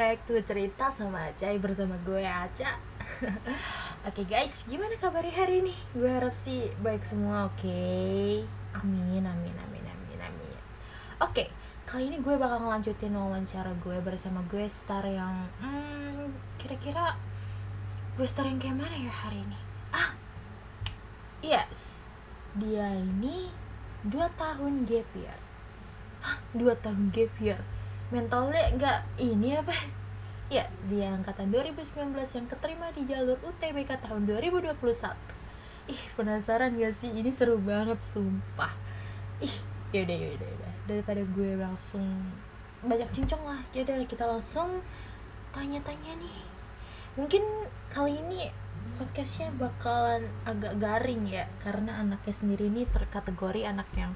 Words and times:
back 0.00 0.24
to 0.24 0.32
cerita 0.40 0.88
sama 0.88 1.28
Acai 1.28 1.60
bersama 1.60 1.92
gue 2.08 2.24
Aca. 2.24 2.72
Oke 4.08 4.24
guys, 4.24 4.64
gimana 4.64 4.96
kabarnya 4.96 5.44
hari 5.44 5.60
ini? 5.60 5.76
Gue 5.92 6.08
harap 6.08 6.32
sih 6.32 6.72
baik 6.80 7.04
semua, 7.04 7.52
oke? 7.52 7.84
Amin, 8.80 9.20
amin, 9.20 9.52
amin, 9.60 9.84
amin, 9.84 10.18
amin. 10.24 10.60
Oke, 11.20 11.52
kali 11.84 12.08
ini 12.08 12.16
gue 12.24 12.32
bakal 12.40 12.64
ngelanjutin 12.64 13.12
wawancara 13.12 13.76
gue 13.76 14.00
bersama 14.00 14.40
gue 14.48 14.64
star 14.72 15.04
yang 15.04 15.44
hmm, 15.60 16.32
Kira-kira 16.56 17.20
gue 18.16 18.24
star 18.24 18.48
yang 18.48 18.56
kayak 18.56 18.80
mana 18.80 18.96
ya 18.96 19.12
hari 19.12 19.44
ini? 19.44 19.60
Ah, 19.92 20.16
yes. 21.44 22.08
Dia 22.56 22.88
ini 22.96 23.52
2 24.08 24.16
tahun 24.16 24.88
gap 24.88 25.12
year. 25.12 25.40
Hah, 26.24 26.40
2 26.56 26.72
tahun 26.80 27.12
gap 27.12 27.36
year 27.36 27.60
mentalnya 28.10 28.62
nggak 28.74 28.98
ini 29.22 29.58
apa? 29.58 29.74
Ya 30.50 30.66
dia 30.90 31.14
angkatan 31.14 31.54
2019 31.54 32.10
yang 32.14 32.46
keterima 32.50 32.90
di 32.90 33.06
jalur 33.06 33.38
UTBK 33.38 34.02
tahun 34.02 34.26
2021 34.26 34.74
ih 35.90 36.02
penasaran 36.14 36.78
gak 36.78 36.94
sih? 36.94 37.10
Ini 37.10 37.30
seru 37.34 37.58
banget 37.58 37.98
sumpah. 38.02 38.70
Ih 39.42 39.56
yaudah 39.90 40.14
yaudah 40.14 40.46
yaudah. 40.46 40.72
Daripada 40.86 41.22
gue 41.22 41.50
langsung 41.58 42.06
banyak 42.86 43.10
cincong 43.10 43.42
lah. 43.42 43.60
Yaudah 43.74 43.98
kita 44.06 44.24
langsung 44.26 44.82
tanya-tanya 45.50 46.14
nih. 46.18 46.36
Mungkin 47.18 47.42
kali 47.90 48.22
ini 48.22 48.54
podcastnya 48.96 49.50
bakalan 49.58 50.30
agak 50.46 50.78
garing 50.78 51.26
ya 51.26 51.50
karena 51.60 52.00
anaknya 52.00 52.32
sendiri 52.32 52.70
ini 52.70 52.86
terkategori 52.86 53.66
anak 53.66 53.88
yang 53.98 54.12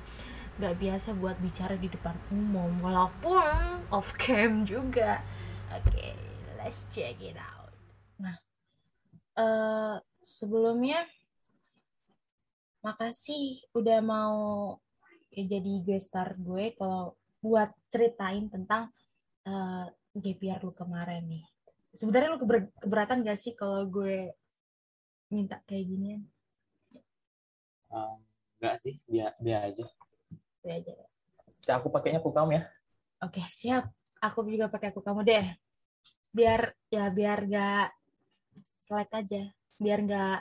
gak 0.54 0.78
biasa 0.78 1.18
buat 1.18 1.34
bicara 1.42 1.74
di 1.74 1.90
depan 1.90 2.14
umum 2.30 2.70
walaupun 2.78 3.82
off 3.90 4.14
cam 4.14 4.62
juga. 4.62 5.18
Oke 5.74 5.90
okay, 5.90 6.14
let's 6.54 6.86
check 6.94 7.18
it 7.18 7.34
out. 7.34 7.74
Nah 8.22 8.38
uh, 9.34 9.98
sebelumnya 10.22 11.02
makasih 12.86 13.66
udah 13.74 13.98
mau 13.98 14.38
ya, 15.34 15.42
jadi 15.58 15.72
gue 15.82 15.98
star 15.98 16.38
gue 16.38 16.76
kalau 16.78 17.18
buat 17.42 17.74
ceritain 17.90 18.46
tentang 18.46 18.94
uh, 19.50 19.90
gap 20.14 20.38
year 20.38 20.60
lu 20.62 20.70
kemarin 20.70 21.26
nih. 21.26 21.44
Sebenarnya 21.98 22.30
lu 22.30 22.38
keber 22.38 22.70
keberatan 22.78 23.26
gak 23.26 23.38
sih 23.42 23.58
kalau 23.58 23.82
gue 23.90 24.30
minta 25.34 25.58
kayak 25.66 25.86
ginian? 25.90 26.22
Um, 27.90 28.22
enggak 28.62 28.78
sih, 28.82 28.94
biar 29.10 29.34
biar 29.42 29.74
aja 29.74 29.86
aja 30.70 30.92
ya. 30.92 31.08
Aku 31.80 31.88
pakainya 31.88 32.20
aku 32.20 32.32
kamu 32.32 32.60
ya. 32.60 32.62
Oke, 33.24 33.40
siap. 33.48 33.88
Aku 34.20 34.44
juga 34.48 34.68
pakai 34.68 34.92
aku 34.92 35.00
kamu 35.00 35.24
deh. 35.24 35.46
Biar 36.32 36.72
ya 36.92 37.08
biar 37.08 37.38
gak 37.48 37.88
selek 38.84 39.10
aja. 39.12 39.42
Biar 39.80 39.98
gak 40.04 40.40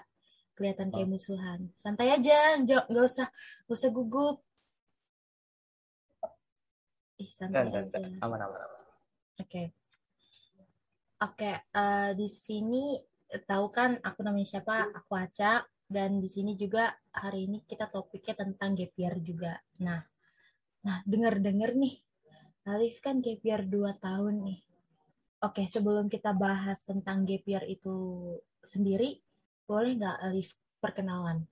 kelihatan 0.53 0.93
kayak 0.93 1.09
oh. 1.09 1.11
musuhan. 1.11 1.59
Santai 1.73 2.13
aja, 2.13 2.57
nggak 2.61 2.85
usah 2.89 3.27
nggak 3.65 3.77
usah 3.77 3.91
gugup. 3.91 4.37
Ih, 7.17 7.29
santai 7.33 7.69
dan, 7.69 7.89
aja. 7.89 7.97
Aman, 8.21 8.39
aman, 8.41 8.59
aman. 8.61 8.81
Oke. 9.41 9.49
Okay. 9.49 9.67
Oke, 11.23 11.47
okay, 11.47 11.55
uh, 11.71 12.11
eh, 12.11 12.19
di 12.19 12.27
sini 12.27 12.99
tahu 13.47 13.71
kan 13.71 13.95
aku 14.03 14.27
namanya 14.27 14.59
siapa? 14.59 14.91
Aku 14.91 15.15
Aca 15.15 15.63
dan 15.87 16.19
di 16.19 16.27
sini 16.27 16.59
juga 16.59 16.91
hari 17.15 17.47
ini 17.47 17.63
kita 17.63 17.87
topiknya 17.87 18.43
tentang 18.43 18.75
gap 18.75 18.91
year 18.99 19.15
juga. 19.23 19.55
Nah, 19.79 20.03
Nah, 20.83 20.99
dengar-dengar 21.07 21.71
nih, 21.79 22.03
Alif 22.67 22.99
kan 22.99 23.23
gap 23.23 23.39
year 23.39 23.63
2 23.63 23.95
tahun 24.03 24.43
nih. 24.43 24.59
Oke, 25.43 25.63
sebelum 25.67 26.11
kita 26.11 26.35
bahas 26.35 26.83
tentang 26.83 27.23
gap 27.23 27.43
year 27.47 27.63
itu 27.67 27.95
sendiri, 28.63 29.23
boleh 29.63 29.95
nggak 29.95 30.17
Alif 30.27 30.55
perkenalan? 30.83 31.47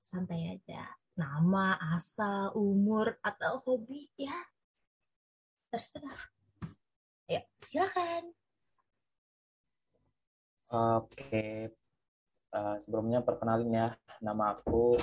Santai 0.00 0.56
aja. 0.56 0.88
Nama, 1.12 1.76
asal, 1.92 2.56
umur, 2.56 3.20
atau 3.20 3.60
hobi, 3.68 4.08
ya. 4.16 4.32
Terserah. 5.68 6.32
Ya, 7.28 7.44
silakan. 7.60 8.32
Oke, 10.72 11.68
uh, 12.56 12.76
sebelumnya 12.80 13.20
perkenalin 13.20 13.72
ya, 13.72 13.88
nama 14.24 14.56
aku, 14.56 14.96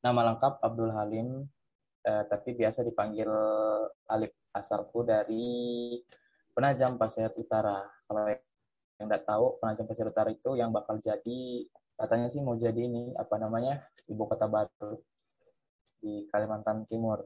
nama 0.00 0.32
lengkap 0.32 0.64
Abdul 0.64 0.92
Halim, 0.96 1.44
uh, 2.06 2.24
tapi 2.26 2.54
biasa 2.58 2.82
dipanggil 2.86 3.28
Alif 4.10 4.32
asalku 4.52 5.02
dari 5.06 5.96
Penajam 6.52 7.00
Pasir 7.00 7.32
Utara. 7.32 7.80
Kalau 8.04 8.28
yang 8.28 9.06
nggak 9.08 9.24
tahu, 9.24 9.56
Penajam 9.58 9.88
Pasir 9.88 10.06
Utara 10.06 10.28
itu 10.28 10.52
yang 10.54 10.70
bakal 10.70 11.00
jadi 11.00 11.66
katanya 11.96 12.28
sih 12.28 12.42
mau 12.42 12.58
jadi 12.58 12.88
ini 12.88 13.14
apa 13.14 13.38
namanya 13.38 13.84
ibu 14.10 14.26
kota 14.26 14.50
baru 14.50 15.00
di 16.02 16.26
Kalimantan 16.28 16.84
Timur. 16.84 17.24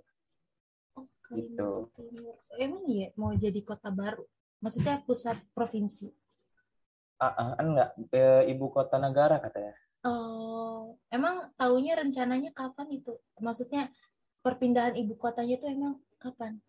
Oh, 1.00 1.08
gitu. 1.32 1.91
Timur. 1.97 2.37
Emang 2.60 2.84
iya 2.87 3.08
mau 3.16 3.32
jadi 3.32 3.58
kota 3.64 3.88
baru? 3.88 4.22
Maksudnya 4.60 5.00
pusat 5.04 5.41
provinsi? 5.56 6.12
Ah, 7.16 7.32
uh, 7.32 7.41
uh, 7.41 7.53
enggak, 7.64 7.91
e, 8.12 8.53
ibu 8.53 8.69
kota 8.69 9.00
negara 9.00 9.41
katanya. 9.41 9.72
Oh, 10.04 11.00
emang 11.08 11.48
tahunya 11.56 11.97
rencananya 11.97 12.53
kapan 12.53 13.00
itu? 13.00 13.16
Maksudnya 13.41 13.88
perpindahan 14.47 14.95
ibu 14.95 15.19
kotanya 15.19 15.59
itu 15.59 15.67
emang 15.67 15.99
kapan? 16.23 16.62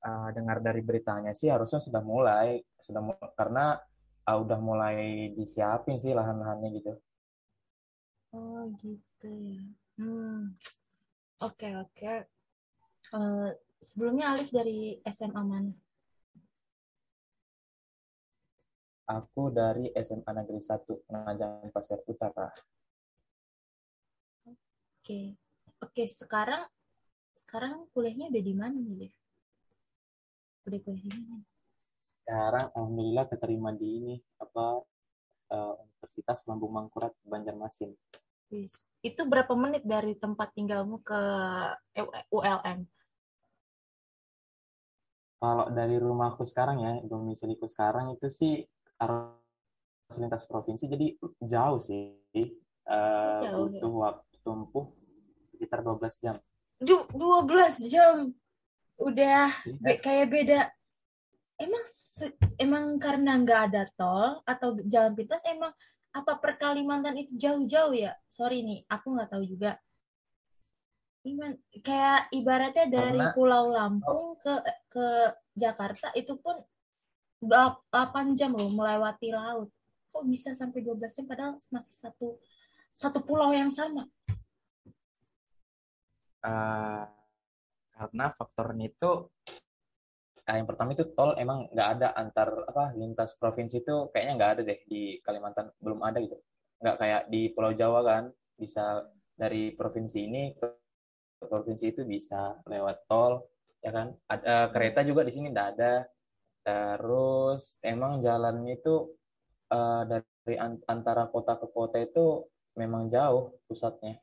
Uh, 0.00 0.32
dengar 0.32 0.64
dari 0.64 0.80
beritanya 0.80 1.36
sih 1.36 1.52
harusnya 1.52 1.78
sudah 1.78 2.00
mulai, 2.00 2.64
sudah 2.80 3.04
mulai, 3.04 3.28
karena 3.36 3.76
uh, 4.24 4.38
udah 4.40 4.58
mulai 4.58 5.28
disiapin 5.36 6.00
sih 6.00 6.16
lahan-lahannya 6.16 6.68
gitu. 6.80 6.92
Oh 8.32 8.72
gitu 8.80 9.28
ya. 9.28 9.60
Hmm. 10.00 10.56
Oke 11.44 11.68
okay, 11.68 11.72
oke. 11.76 11.92
Okay. 12.00 12.18
Uh, 13.12 13.52
sebelumnya 13.84 14.32
Alif 14.32 14.48
dari 14.48 15.04
SMA 15.04 15.42
mana? 15.44 15.72
Aku 19.12 19.52
dari 19.52 19.92
SMA 20.00 20.32
Negeri 20.32 20.56
1 20.56 21.04
Penajam 21.04 21.68
Pasir 21.68 22.00
Utara. 22.08 22.48
Oke. 24.48 24.56
Okay. 25.04 25.26
Oke, 25.82 26.06
sekarang 26.06 26.62
sekarang 27.34 27.90
kuliahnya 27.90 28.30
udah 28.30 28.42
di 28.46 28.54
mana 28.54 28.78
nih, 28.78 28.94
Dev? 29.02 29.14
Udah 30.70 30.78
kuliah 30.86 31.02
di 31.10 31.10
mana? 31.26 31.44
Sekarang 32.22 32.66
alhamdulillah 32.78 33.26
keterima 33.26 33.74
di 33.74 33.86
ini 33.98 34.14
apa 34.38 34.78
uh, 35.50 35.74
Universitas 35.82 36.46
Lambung 36.46 36.70
Mangkurat 36.70 37.10
Banjarmasin. 37.26 37.90
Yes. 38.54 38.86
Itu 39.02 39.26
berapa 39.26 39.50
menit 39.58 39.82
dari 39.82 40.14
tempat 40.14 40.54
tinggalmu 40.54 41.02
ke 41.02 41.20
ULM? 42.30 42.86
Kalau 45.42 45.66
dari 45.74 45.98
rumahku 45.98 46.46
sekarang 46.46 46.78
ya, 46.78 47.02
domisiliku 47.02 47.66
sekarang 47.66 48.14
itu 48.14 48.30
sih 48.30 48.62
harus 49.02 49.34
lintas 50.14 50.46
provinsi, 50.46 50.86
jadi 50.86 51.18
jauh 51.42 51.82
sih. 51.82 52.14
Uh, 52.86 53.42
jauh, 53.42 53.66
butuh 53.66 53.90
ya? 53.90 53.98
waktu 53.98 54.36
tempuh 54.46 54.86
sekitar 55.62 55.86
12 55.86 56.18
jam. 56.18 56.36
Du 56.82 57.06
12 57.14 57.86
jam. 57.86 58.34
Udah 58.98 59.54
be 59.78 60.02
kayak 60.02 60.26
beda. 60.26 60.60
Emang 61.62 61.84
emang 62.58 62.84
karena 62.98 63.38
nggak 63.38 63.60
ada 63.70 63.82
tol 63.94 64.42
atau 64.42 64.74
jalan 64.90 65.14
pintas 65.14 65.46
emang 65.46 65.70
apa 66.10 66.34
per 66.42 66.58
Kalimantan 66.58 67.14
itu 67.14 67.38
jauh-jauh 67.38 67.94
ya? 67.94 68.18
Sorry 68.26 68.66
nih, 68.66 68.82
aku 68.90 69.14
nggak 69.14 69.30
tahu 69.30 69.46
juga. 69.46 69.78
Iman, 71.22 71.54
kayak 71.86 72.34
ibaratnya 72.34 72.90
dari 72.90 73.22
karena, 73.22 73.30
Pulau 73.30 73.70
Lampung 73.70 74.34
oh. 74.34 74.38
ke 74.42 74.58
ke 74.90 75.06
Jakarta 75.54 76.10
itu 76.18 76.34
pun 76.34 76.58
8 77.38 78.34
jam 78.34 78.50
loh 78.50 78.66
melewati 78.74 79.30
laut. 79.30 79.70
Kok 80.10 80.26
bisa 80.26 80.50
sampai 80.58 80.82
12 80.82 80.98
jam 81.14 81.24
padahal 81.30 81.54
masih 81.70 81.94
satu 81.94 82.42
satu 82.92 83.24
pulau 83.24 83.50
yang 83.56 83.72
sama? 83.72 84.04
Uh, 86.42 87.04
karena 87.92 88.26
faktornya 88.34 88.86
itu 88.90 89.10
uh, 90.48 90.56
yang 90.58 90.66
pertama 90.66 90.94
itu 90.94 91.06
tol 91.14 91.38
emang 91.38 91.70
nggak 91.70 91.88
ada 91.98 92.08
antar 92.18 92.48
apa 92.66 92.94
lintas 92.98 93.38
provinsi 93.38 93.82
itu 93.82 94.10
kayaknya 94.10 94.32
nggak 94.38 94.50
ada 94.58 94.62
deh 94.66 94.80
di 94.86 95.22
Kalimantan 95.22 95.70
belum 95.78 96.02
ada 96.02 96.18
gitu. 96.18 96.36
Nggak 96.82 96.96
kayak 96.98 97.22
di 97.30 97.42
Pulau 97.54 97.72
Jawa 97.74 98.00
kan 98.02 98.24
bisa 98.58 99.06
dari 99.38 99.72
provinsi 99.74 100.18
ini 100.26 100.52
ke 100.58 100.68
provinsi 101.46 101.84
itu 101.94 102.02
bisa 102.06 102.58
lewat 102.66 103.06
tol 103.06 103.46
ya 103.82 103.90
kan? 103.94 104.14
Ada 104.26 104.70
kereta 104.74 105.00
juga 105.06 105.22
di 105.22 105.32
sini 105.34 105.50
nggak 105.54 105.70
ada. 105.78 105.94
Terus 106.62 107.82
emang 107.82 108.22
jalannya 108.22 108.78
itu 108.78 109.10
uh, 109.74 110.02
dari 110.06 110.54
antara 110.86 111.26
kota 111.26 111.58
ke 111.58 111.66
kota 111.70 111.98
itu 111.98 112.46
memang 112.78 113.10
jauh 113.10 113.58
pusatnya 113.66 114.22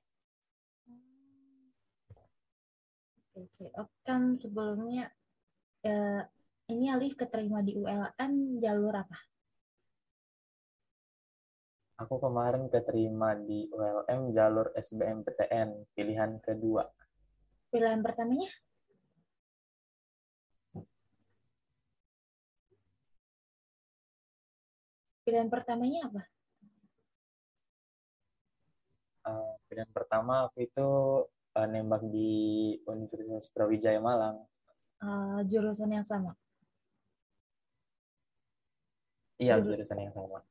oke. 3.40 3.66
Oh, 3.80 3.88
kan 4.04 4.36
sebelumnya 4.36 5.12
eh, 5.84 6.22
ini 6.70 6.86
Alif 6.92 7.18
keterima 7.18 7.64
di 7.64 7.74
ULM 7.74 8.62
jalur 8.62 8.94
apa? 8.94 9.18
Aku 12.00 12.16
kemarin 12.16 12.72
keterima 12.72 13.36
di 13.36 13.68
ULM 13.76 14.32
jalur 14.32 14.72
SBMPTN 14.72 15.92
pilihan 15.92 16.40
kedua. 16.40 16.88
Pilihan 17.68 18.00
pertamanya? 18.00 18.48
Pilihan 25.28 25.52
pertamanya 25.52 26.00
apa? 26.08 26.24
Uh, 29.28 29.54
pilihan 29.68 29.92
pertama 29.92 30.48
aku 30.48 30.64
itu 30.66 30.88
uh, 31.56 31.68
nembak 31.70 32.06
di 32.10 32.30
Universitas 32.86 33.50
Brawijaya 33.50 33.98
Malang. 34.04 34.44
Uh, 35.00 35.40
jurusan 35.48 35.90
yang 35.96 36.04
sama? 36.04 36.36
Iya, 39.40 39.64
jurusan 39.64 40.04
yang 40.04 40.12
sama. 40.12 40.44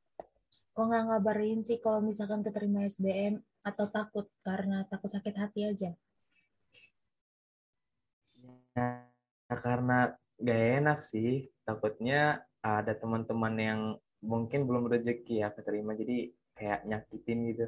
Kok 0.73 0.85
nggak 0.89 1.05
ngabarin 1.11 1.61
sih 1.61 1.77
kalau 1.77 2.01
misalkan 2.01 2.41
keterima 2.41 2.89
SBM 2.89 3.37
atau 3.61 3.85
takut 3.91 4.25
karena 4.41 4.87
takut 4.89 5.11
sakit 5.13 5.35
hati 5.37 5.61
aja? 5.69 5.91
Ya, 8.73 9.05
karena 9.45 10.17
gak 10.39 10.61
enak 10.81 10.99
sih. 11.05 11.51
Takutnya 11.67 12.41
ada 12.65 12.95
teman-teman 12.97 13.55
yang 13.59 13.81
mungkin 14.23 14.65
belum 14.65 14.89
rezeki 14.89 15.45
ya 15.45 15.53
keterima, 15.53 15.93
jadi 15.93 16.31
kayak 16.57 16.87
nyakitin 16.87 17.39
gitu. 17.53 17.65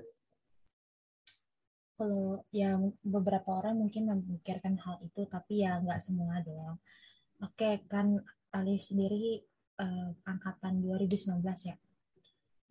Kalau 2.01 2.41
ya 2.49 2.81
beberapa 3.05 3.61
orang 3.61 3.77
mungkin 3.77 4.09
memikirkan 4.09 4.73
hal 4.81 4.97
itu, 5.05 5.21
tapi 5.29 5.61
ya 5.61 5.77
nggak 5.77 6.01
semua 6.01 6.41
dong. 6.41 6.81
Oke, 7.45 7.85
kan 7.85 8.17
Alif 8.57 8.89
sendiri 8.89 9.37
uh, 9.77 10.09
angkatan 10.25 10.81
2019 10.81 11.45
ya. 11.45 11.77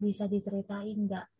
Bisa 0.02 0.26
diceritain 0.26 0.98
nggak 1.06 1.30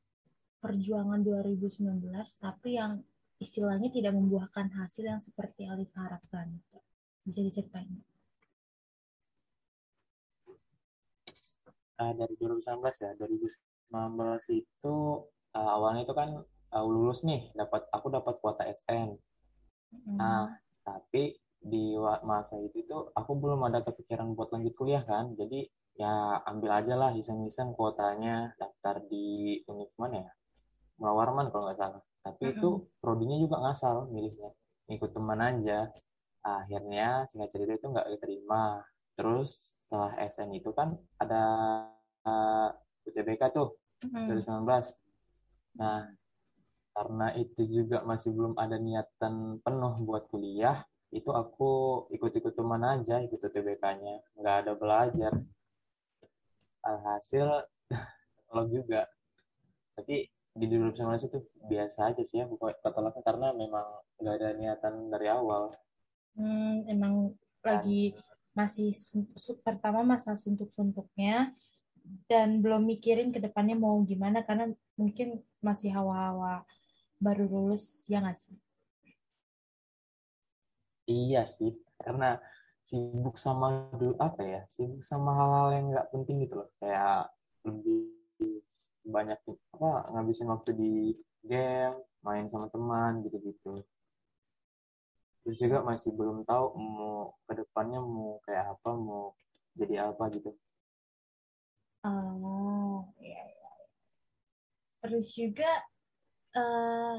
perjuangan 0.62 1.19
2019 1.19 2.14
tapi 2.38 2.78
yang 2.78 3.02
istilahnya 3.42 3.90
tidak 3.90 4.14
membuahkan 4.14 4.70
hasil 4.70 5.10
yang 5.10 5.19
seperti 5.19 5.66
Alif 5.66 5.90
harapkan. 5.98 6.62
Bisa 7.26 7.42
diceritain? 7.42 7.90
Uh, 11.98 12.14
dari 12.14 12.38
2019 12.38 12.87
ya, 13.02 13.10
2019 13.19 14.62
itu 14.62 14.96
uh, 15.58 15.70
awalnya 15.75 16.06
itu 16.06 16.14
kan 16.14 16.38
uh, 16.75 16.84
lulus 16.87 17.22
nih, 17.26 17.50
dapat 17.55 17.87
aku 17.90 18.06
dapat 18.11 18.34
kuota 18.43 18.67
SN. 18.67 19.17
Hmm. 19.90 20.17
Nah, 20.19 20.55
tapi 20.87 21.37
di 21.61 21.93
masa 22.25 22.56
itu 22.56 22.88
tuh 22.88 23.12
aku 23.12 23.37
belum 23.37 23.69
ada 23.69 23.84
kepikiran 23.84 24.32
buat 24.32 24.49
lanjut 24.49 24.72
kuliah 24.72 25.05
kan, 25.05 25.37
jadi 25.37 25.69
ya 26.00 26.40
ambil 26.49 26.81
aja 26.81 26.94
lah 26.96 27.12
iseng-iseng 27.12 27.76
kuotanya 27.76 28.56
daftar 28.56 29.05
di 29.05 29.61
univ 29.69 29.93
mana 30.00 30.25
ya 30.25 30.32
Melawarman 30.96 31.52
kalau 31.52 31.69
nggak 31.69 31.76
salah 31.76 32.02
tapi 32.25 32.40
mm 32.40 32.50
-hmm. 32.52 32.56
itu 32.56 32.70
prodinya 33.05 33.37
juga 33.37 33.56
ngasal 33.61 34.08
milihnya 34.08 34.50
ikut 34.88 35.12
teman 35.12 35.40
aja 35.44 35.93
akhirnya 36.40 37.28
singkat 37.28 37.52
cerita 37.52 37.73
itu 37.76 37.87
nggak 37.93 38.08
diterima 38.16 38.81
terus 39.12 39.76
setelah 39.84 40.16
SN 40.25 40.56
itu 40.56 40.73
kan 40.73 40.96
ada 41.20 41.43
uh, 42.25 42.69
UTBK 43.05 43.52
tuh 43.52 43.76
mm 44.08 44.25
-hmm. 44.25 44.64
2019 44.64 45.76
nah 45.81 46.08
karena 47.00 47.32
itu 47.32 47.64
juga 47.64 48.05
masih 48.05 48.37
belum 48.37 48.61
ada 48.61 48.76
niatan 48.76 49.56
penuh 49.64 50.05
buat 50.05 50.29
kuliah 50.29 50.85
itu 51.17 51.32
aku 51.32 52.05
ikut-ikit 52.12 52.52
teman 52.52 52.85
aja 52.85 53.25
ikut 53.25 53.41
UTBK-nya 53.41 54.37
nggak 54.37 54.56
ada 54.69 54.73
belajar. 54.76 55.32
Alhasil 56.85 57.49
kalau 58.52 58.64
juga. 58.69 59.08
Tapi 59.97 60.29
di 60.52 60.67
2019 60.69 61.25
itu 61.32 61.38
biasa 61.73 62.12
aja 62.12 62.20
sih 62.20 62.44
ya 62.44 62.44
buka 62.44 62.76
ketolaknya 62.85 63.25
karena 63.25 63.49
memang 63.56 63.87
nggak 64.20 64.35
ada 64.37 64.49
niatan 64.61 64.94
dari 65.08 65.32
awal. 65.32 65.73
Hmm, 66.37 66.85
emang 66.85 67.32
lagi 67.64 68.12
masih 68.52 68.93
pertama 69.64 70.05
masa 70.05 70.37
suntuk-suntuknya 70.37 71.56
dan 72.29 72.61
belum 72.61 72.85
mikirin 72.85 73.32
ke 73.32 73.41
depannya 73.41 73.73
mau 73.73 73.97
gimana 74.05 74.44
karena 74.44 74.69
mungkin 75.00 75.41
masih 75.64 75.97
hawa-hawa 75.97 76.61
baru 77.20 77.44
lulus 77.46 78.08
ya 78.08 78.25
nggak 78.25 78.38
sih? 78.40 78.56
Iya 81.05 81.44
sih 81.44 81.76
karena 82.00 82.40
sibuk 82.81 83.37
sama 83.37 83.93
dulu 83.94 84.17
apa 84.17 84.43
ya 84.43 84.61
sibuk 84.72 85.05
sama 85.05 85.37
hal-hal 85.37 85.69
yang 85.76 85.84
nggak 85.93 86.08
penting 86.11 86.37
gitu 86.49 86.64
loh. 86.64 86.69
Kayak 86.81 87.28
lebih 87.69 88.08
banyak 89.05 89.38
apa 89.76 89.90
ngabisin 90.17 90.49
waktu 90.49 90.70
di 90.72 90.93
game 91.44 91.96
main 92.25 92.49
sama 92.49 92.72
teman 92.72 93.20
gitu-gitu. 93.25 93.84
Terus 95.44 95.56
juga 95.56 95.84
masih 95.84 96.12
belum 96.16 96.44
tahu 96.49 96.76
mau 96.76 97.37
ke 97.49 97.52
depannya 97.61 98.00
mau 98.00 98.40
kayak 98.44 98.76
apa 98.76 98.90
mau 98.96 99.37
jadi 99.76 100.08
apa 100.12 100.25
gitu. 100.32 100.52
Oh 102.00 103.05
iya, 103.20 103.44
iya. 103.44 103.73
terus 105.05 105.37
juga 105.37 105.69
uh, 106.56 107.19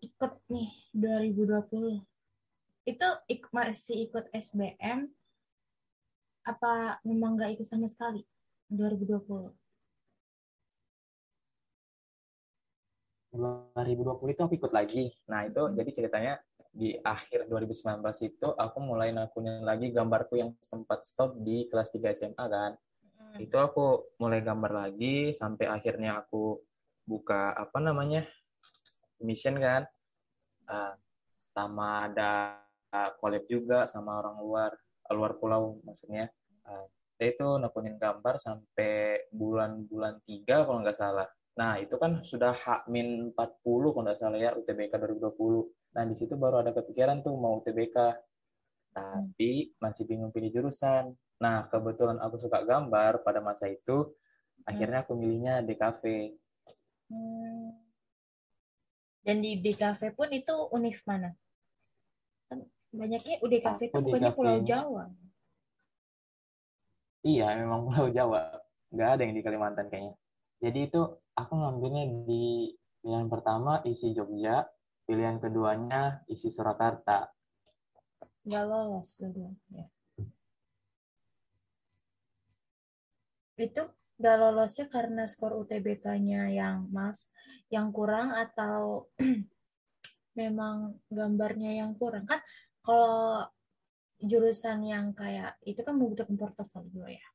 ikut 0.00 0.32
nih 0.48 0.70
2020 0.94 2.04
itu 2.84 3.08
ik 3.26 3.48
masih 3.50 4.06
ikut 4.06 4.28
SBM 4.30 5.08
apa 6.44 7.00
memang 7.02 7.40
nggak 7.40 7.56
ikut 7.58 7.66
sama 7.66 7.88
sekali 7.88 8.20
2020 8.68 9.56
2020 13.34 14.30
itu 14.30 14.42
aku 14.46 14.54
ikut 14.54 14.70
lagi. 14.70 15.10
Nah, 15.26 15.42
itu 15.42 15.58
hmm. 15.58 15.74
jadi 15.74 15.90
ceritanya 15.90 16.34
di 16.74 16.94
akhir 17.02 17.50
2019 17.50 17.98
itu 18.30 18.48
aku 18.54 18.78
mulai 18.78 19.10
nakunin 19.10 19.62
lagi 19.62 19.90
gambarku 19.90 20.38
yang 20.38 20.54
sempat 20.62 21.02
stop 21.02 21.34
di 21.42 21.66
kelas 21.66 21.90
3 21.90 22.14
SMA 22.14 22.44
kan. 22.46 22.72
Hmm. 23.18 23.42
Itu 23.42 23.58
aku 23.58 24.14
mulai 24.22 24.38
gambar 24.38 24.70
lagi 24.86 25.34
sampai 25.34 25.66
akhirnya 25.66 26.22
aku 26.22 26.62
buka 27.04 27.52
apa 27.54 27.78
namanya? 27.80 28.24
mission 29.22 29.56
kan. 29.60 29.88
Uh, 30.64 30.92
sama 31.54 32.08
ada 32.10 32.60
collab 33.20 33.44
juga 33.46 33.86
sama 33.86 34.18
orang 34.22 34.36
luar 34.42 34.70
luar 35.12 35.32
pulau 35.38 35.80
maksudnya. 35.84 36.28
Uh, 36.64 36.88
itu 37.22 37.46
nekunin 37.62 37.96
gambar 37.96 38.42
sampai 38.42 39.28
bulan-bulan 39.30 40.18
tiga 40.26 40.66
kalau 40.66 40.82
nggak 40.82 40.98
salah. 40.98 41.28
Nah 41.54 41.78
itu 41.78 41.94
kan 41.94 42.26
sudah 42.26 42.52
hak 42.52 42.90
min 42.90 43.30
40 43.30 43.62
kalau 43.62 44.02
nggak 44.02 44.18
salah 44.18 44.38
ya 44.38 44.50
UTBK 44.52 44.92
2020 44.98 45.94
nah 45.94 46.02
di 46.02 46.18
situ 46.18 46.34
baru 46.34 46.58
ada 46.58 46.74
kepikiran 46.74 47.22
tuh 47.22 47.38
mau 47.38 47.62
UTBK 47.62 48.18
tapi 48.90 49.74
masih 49.78 50.10
bingung 50.10 50.34
pilih 50.34 50.50
jurusan. 50.50 51.14
Nah 51.38 51.70
kebetulan 51.70 52.18
aku 52.18 52.38
suka 52.38 52.66
gambar 52.66 53.22
pada 53.22 53.38
masa 53.38 53.70
itu 53.70 54.10
akhirnya 54.66 55.06
aku 55.06 55.14
milihnya 55.14 55.62
DKV 55.62 56.02
hmm. 57.10 57.68
dan 59.24 59.36
di 59.40 59.60
DKV 59.60 60.00
pun 60.14 60.28
itu 60.32 60.54
univ 60.72 61.00
mana 61.08 61.32
Banyaknya 62.94 63.42
UDKV 63.42 63.80
itu 63.90 63.98
bukannya 63.98 64.30
Pulau 64.30 64.58
Jawa. 64.62 65.10
Iya, 67.26 67.58
memang 67.58 67.90
Pulau 67.90 68.06
Jawa. 68.14 68.62
Nggak 68.94 69.08
ada 69.18 69.22
yang 69.26 69.34
di 69.34 69.42
Kalimantan 69.42 69.86
kayaknya. 69.90 70.14
Jadi 70.62 70.78
itu 70.86 71.02
aku 71.34 71.52
ngambilnya 71.58 72.04
di 72.22 72.70
pilihan 73.02 73.26
pertama 73.26 73.82
isi 73.82 74.14
Jogja, 74.14 74.62
pilihan 75.10 75.42
keduanya 75.42 76.22
isi 76.30 76.54
Surakarta. 76.54 77.34
Nggak 78.46 78.64
lolos 78.70 79.18
dulu. 79.18 79.50
Ya. 79.74 79.90
Itu 83.58 83.90
nggak 84.18 84.36
lolosnya 84.38 84.86
karena 84.86 85.26
skor 85.26 85.58
UTBK-nya 85.64 86.54
yang 86.54 86.86
maaf, 86.94 87.18
yang 87.70 87.90
kurang 87.90 88.30
atau 88.30 89.10
memang 90.40 90.98
gambarnya 91.10 91.82
yang 91.82 91.94
kurang 91.94 92.26
kan 92.26 92.42
kalau 92.82 93.46
jurusan 94.18 94.82
yang 94.86 95.14
kayak 95.14 95.58
itu 95.62 95.78
kan 95.82 95.94
membutuhkan 95.94 96.34
portofolio 96.34 97.06
ya 97.06 97.26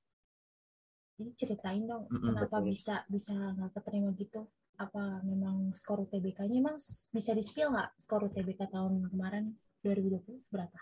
jadi 1.20 1.32
ceritain 1.36 1.84
dong 1.84 2.08
mm 2.08 2.16
-hmm, 2.16 2.28
kenapa 2.32 2.58
betul. 2.60 2.68
bisa 2.72 2.96
bisa 3.12 3.36
nggak 3.36 3.72
keterima 3.76 4.12
gitu 4.16 4.48
apa 4.80 5.20
memang 5.28 5.76
skor 5.76 6.08
UTBK-nya 6.08 6.64
emang 6.64 6.80
bisa 7.12 7.36
di 7.36 7.44
spill 7.44 7.76
nggak 7.76 8.00
skor 8.00 8.32
UTBK 8.32 8.72
tahun 8.72 9.12
kemarin 9.12 9.52
2020 9.84 10.48
berapa? 10.48 10.80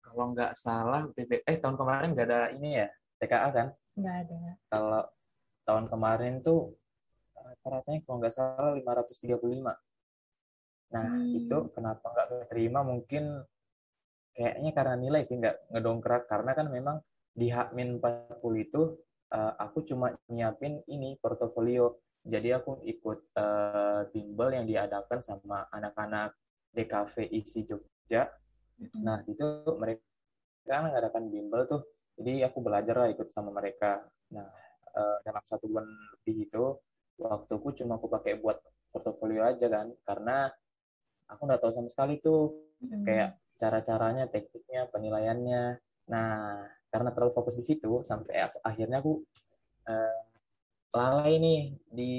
Kalau 0.00 0.32
nggak 0.32 0.56
salah 0.56 1.04
UTBK 1.04 1.44
eh 1.44 1.60
tahun 1.60 1.76
kemarin 1.76 2.08
nggak 2.16 2.26
ada 2.28 2.40
ini 2.56 2.80
ya 2.80 2.88
TKA 3.20 3.48
kan? 3.52 3.68
Nggak 4.00 4.16
ada. 4.26 4.36
Kalau 4.72 5.02
tahun 5.68 5.84
kemarin 5.92 6.34
tuh 6.40 6.74
rata-ratanya 7.36 8.00
kalau 8.08 8.16
nggak 8.18 8.34
salah 8.34 8.72
535. 8.76 9.76
Nah, 10.90 11.06
hmm. 11.06 11.38
itu 11.38 11.56
kenapa 11.70 12.04
nggak 12.10 12.28
keterima 12.50 12.82
mungkin 12.82 13.46
kayaknya 14.34 14.70
karena 14.74 14.94
nilai 14.96 15.22
sih 15.22 15.38
nggak 15.38 15.70
ngedongkrak 15.74 16.26
karena 16.26 16.56
kan 16.56 16.66
memang 16.70 16.96
di 17.30 17.50
Hakmin 17.50 18.02
40 18.02 18.40
itu 18.58 18.98
uh, 19.34 19.52
aku 19.58 19.86
cuma 19.86 20.14
nyiapin 20.30 20.82
ini 20.90 21.18
portofolio 21.18 21.98
jadi 22.20 22.60
aku 22.60 22.84
ikut 22.84 23.18
uh, 23.38 24.06
bimbel 24.12 24.52
yang 24.52 24.66
diadakan 24.68 25.20
sama 25.24 25.66
anak-anak 25.72 26.36
DKV 26.74 27.14
isi 27.32 27.66
Jogja 27.66 28.28
nah 29.00 29.20
itu 29.28 29.44
mereka 29.76 30.00
kan 30.64 30.88
ngadakan 30.88 31.28
bimbel 31.28 31.68
tuh 31.68 31.82
jadi 32.20 32.52
aku 32.52 32.60
belajar 32.60 33.00
lah 33.00 33.08
ikut 33.08 33.32
sama 33.32 33.48
mereka. 33.48 34.04
Nah 34.36 34.44
uh, 34.92 35.16
dalam 35.24 35.40
satu 35.48 35.64
bulan 35.64 35.88
lebih 35.88 36.52
itu 36.52 36.64
waktuku 37.16 37.72
cuma 37.80 37.96
aku 37.96 38.12
pakai 38.12 38.36
buat 38.36 38.60
portofolio 38.92 39.48
aja 39.48 39.72
kan. 39.72 39.88
Karena 40.04 40.52
aku 41.32 41.40
nggak 41.48 41.60
tahu 41.64 41.72
sama 41.72 41.88
sekali 41.88 42.20
tuh 42.20 42.52
hmm. 42.84 43.04
kayak 43.08 43.40
cara-caranya 43.56 44.28
tekniknya 44.28 44.84
penilaiannya. 44.92 45.80
Nah 46.12 46.28
karena 46.92 47.08
terlalu 47.16 47.32
fokus 47.32 47.56
di 47.56 47.64
situ 47.64 48.04
sampai 48.04 48.52
akhirnya 48.60 49.00
aku 49.00 49.24
uh, 49.88 50.20
lalai 50.92 51.40
nih 51.40 51.60
di 51.88 52.14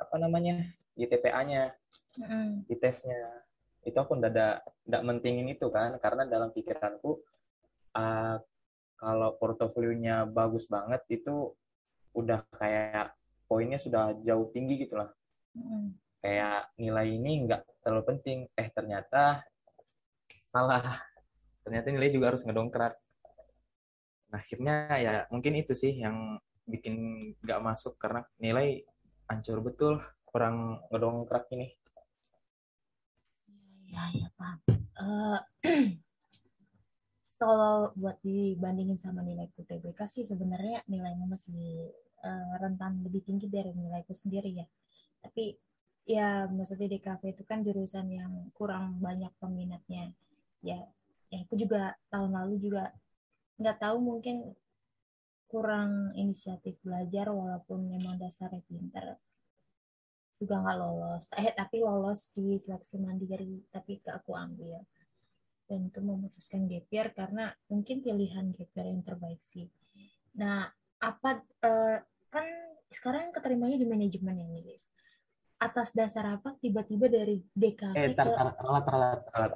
apa 0.00 0.16
namanya 0.16 0.64
di 0.96 1.04
TPA-nya 1.04 1.76
hmm. 2.24 2.64
di 2.64 2.74
tesnya. 2.80 3.44
Itu 3.84 4.00
aku 4.00 4.16
ndak 4.16 4.32
ada 4.32 4.48
ndak 4.88 5.02
mentingin 5.04 5.52
itu 5.52 5.68
kan. 5.68 6.00
Karena 6.00 6.24
dalam 6.24 6.56
pikiranku 6.56 7.20
uh, 8.00 8.40
kalau 8.98 9.36
portofolionya 9.36 10.24
bagus 10.26 10.70
banget 10.70 11.02
itu 11.10 11.52
udah 12.14 12.46
kayak 12.54 13.12
poinnya 13.50 13.76
sudah 13.76 14.14
jauh 14.22 14.48
tinggi 14.54 14.86
gitu 14.86 14.98
lah. 14.98 15.10
Hmm. 15.54 15.94
kayak 16.18 16.72
nilai 16.80 17.14
ini 17.14 17.46
nggak 17.46 17.84
terlalu 17.84 18.16
penting. 18.16 18.38
Eh 18.56 18.68
ternyata 18.72 19.44
salah. 20.26 21.04
Ternyata 21.62 21.92
nilai 21.92 22.10
juga 22.10 22.32
harus 22.32 22.42
ngedongkrak. 22.48 22.96
Nah 24.32 24.40
akhirnya 24.40 24.88
ya 24.98 25.14
mungkin 25.28 25.52
itu 25.60 25.76
sih 25.76 26.00
yang 26.00 26.40
bikin 26.64 26.96
nggak 27.44 27.60
masuk 27.60 28.00
karena 28.00 28.24
nilai 28.40 28.82
hancur 29.28 29.60
betul. 29.60 30.00
Kurang 30.24 30.80
ngedongkrak 30.90 31.44
ini. 31.52 31.76
Ya 33.92 34.10
ya 34.10 34.28
paham. 34.34 34.58
Uh, 34.98 35.38
kalau 37.44 37.92
buat 37.92 38.16
dibandingin 38.24 38.96
sama 38.96 39.20
nilai 39.20 39.52
UTBK 39.52 40.00
sih 40.08 40.24
sebenarnya 40.24 40.80
nilainya 40.88 41.28
masih 41.28 41.92
uh, 42.24 42.56
rentan 42.56 43.04
lebih 43.04 43.20
tinggi 43.20 43.52
dari 43.52 43.68
nilaiku 43.76 44.16
sendiri 44.16 44.48
ya. 44.48 44.66
Tapi 45.20 45.52
ya 46.08 46.48
maksudnya 46.48 46.88
di 46.88 47.00
kafe 47.04 47.36
itu 47.36 47.44
kan 47.44 47.60
jurusan 47.60 48.08
yang 48.08 48.32
kurang 48.56 48.96
banyak 48.96 49.28
peminatnya. 49.36 50.16
Ya 50.64 50.88
ya 51.28 51.44
aku 51.44 51.60
juga 51.60 51.92
tahun 52.08 52.32
lalu 52.32 52.64
juga 52.64 52.96
nggak 53.60 53.76
tahu 53.76 53.96
mungkin 54.00 54.56
kurang 55.52 56.16
inisiatif 56.16 56.80
belajar 56.80 57.28
walaupun 57.28 57.92
memang 57.92 58.16
dasarnya 58.16 58.64
pinter. 58.64 59.20
Juga 60.40 60.64
nggak 60.64 60.78
lolos. 60.80 61.28
Eh 61.36 61.52
tapi 61.52 61.84
lolos 61.84 62.32
di 62.32 62.56
seleksi 62.56 62.96
mandiri 63.04 63.68
tapi 63.68 64.00
ke 64.00 64.08
aku 64.08 64.32
ambil 64.32 64.80
dan 65.64 65.88
itu 65.88 66.00
memutuskan 66.00 66.68
year 66.68 67.10
karena 67.12 67.52
mungkin 67.68 68.04
pilihan 68.04 68.52
year 68.54 68.86
yang 68.86 69.02
terbaik 69.02 69.40
sih. 69.48 69.68
Nah 70.36 70.68
apa 71.00 71.44
uh, 71.64 71.98
kan 72.28 72.46
sekarang 72.88 73.34
keterimanya 73.34 73.76
di 73.76 73.86
manajemen 73.88 74.38
ya 74.38 74.46
nih 74.48 74.80
atas 75.58 75.96
dasar 75.96 76.36
apa 76.36 76.54
tiba-tiba 76.60 77.08
dari 77.08 77.40
DKV 77.56 77.96
eh, 77.96 78.12
tar, 78.12 78.28
tar, 78.36 78.48
tar, 78.58 78.82
tar, 78.84 79.18
tar. 79.32 79.50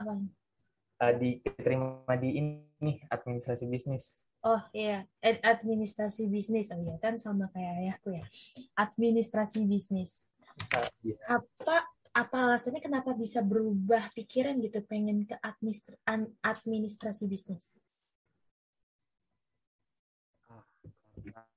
apa? 0.00 0.14
Uh, 1.02 1.14
diterima 1.18 2.14
di 2.14 2.30
ini 2.38 2.92
administrasi 3.10 3.66
bisnis. 3.66 4.30
Oh 4.42 4.58
iya. 4.74 5.06
Administrasi 5.22 6.30
bisnis. 6.30 6.70
Oh 6.70 6.78
iya 6.78 6.98
kan 6.98 7.18
sama 7.18 7.50
kayak 7.50 7.74
ayahku 7.82 8.14
ya. 8.14 8.24
Administrasi 8.78 9.66
bisnis. 9.66 10.26
Iya. 11.02 11.16
apa 11.40 11.91
apa 12.12 12.36
alasannya 12.44 12.84
kenapa 12.84 13.16
bisa 13.16 13.40
berubah 13.40 14.12
pikiran 14.12 14.60
gitu 14.60 14.84
pengen 14.84 15.24
ke 15.24 15.36
administra 15.40 15.96
administrasi 16.44 17.24
bisnis 17.24 17.80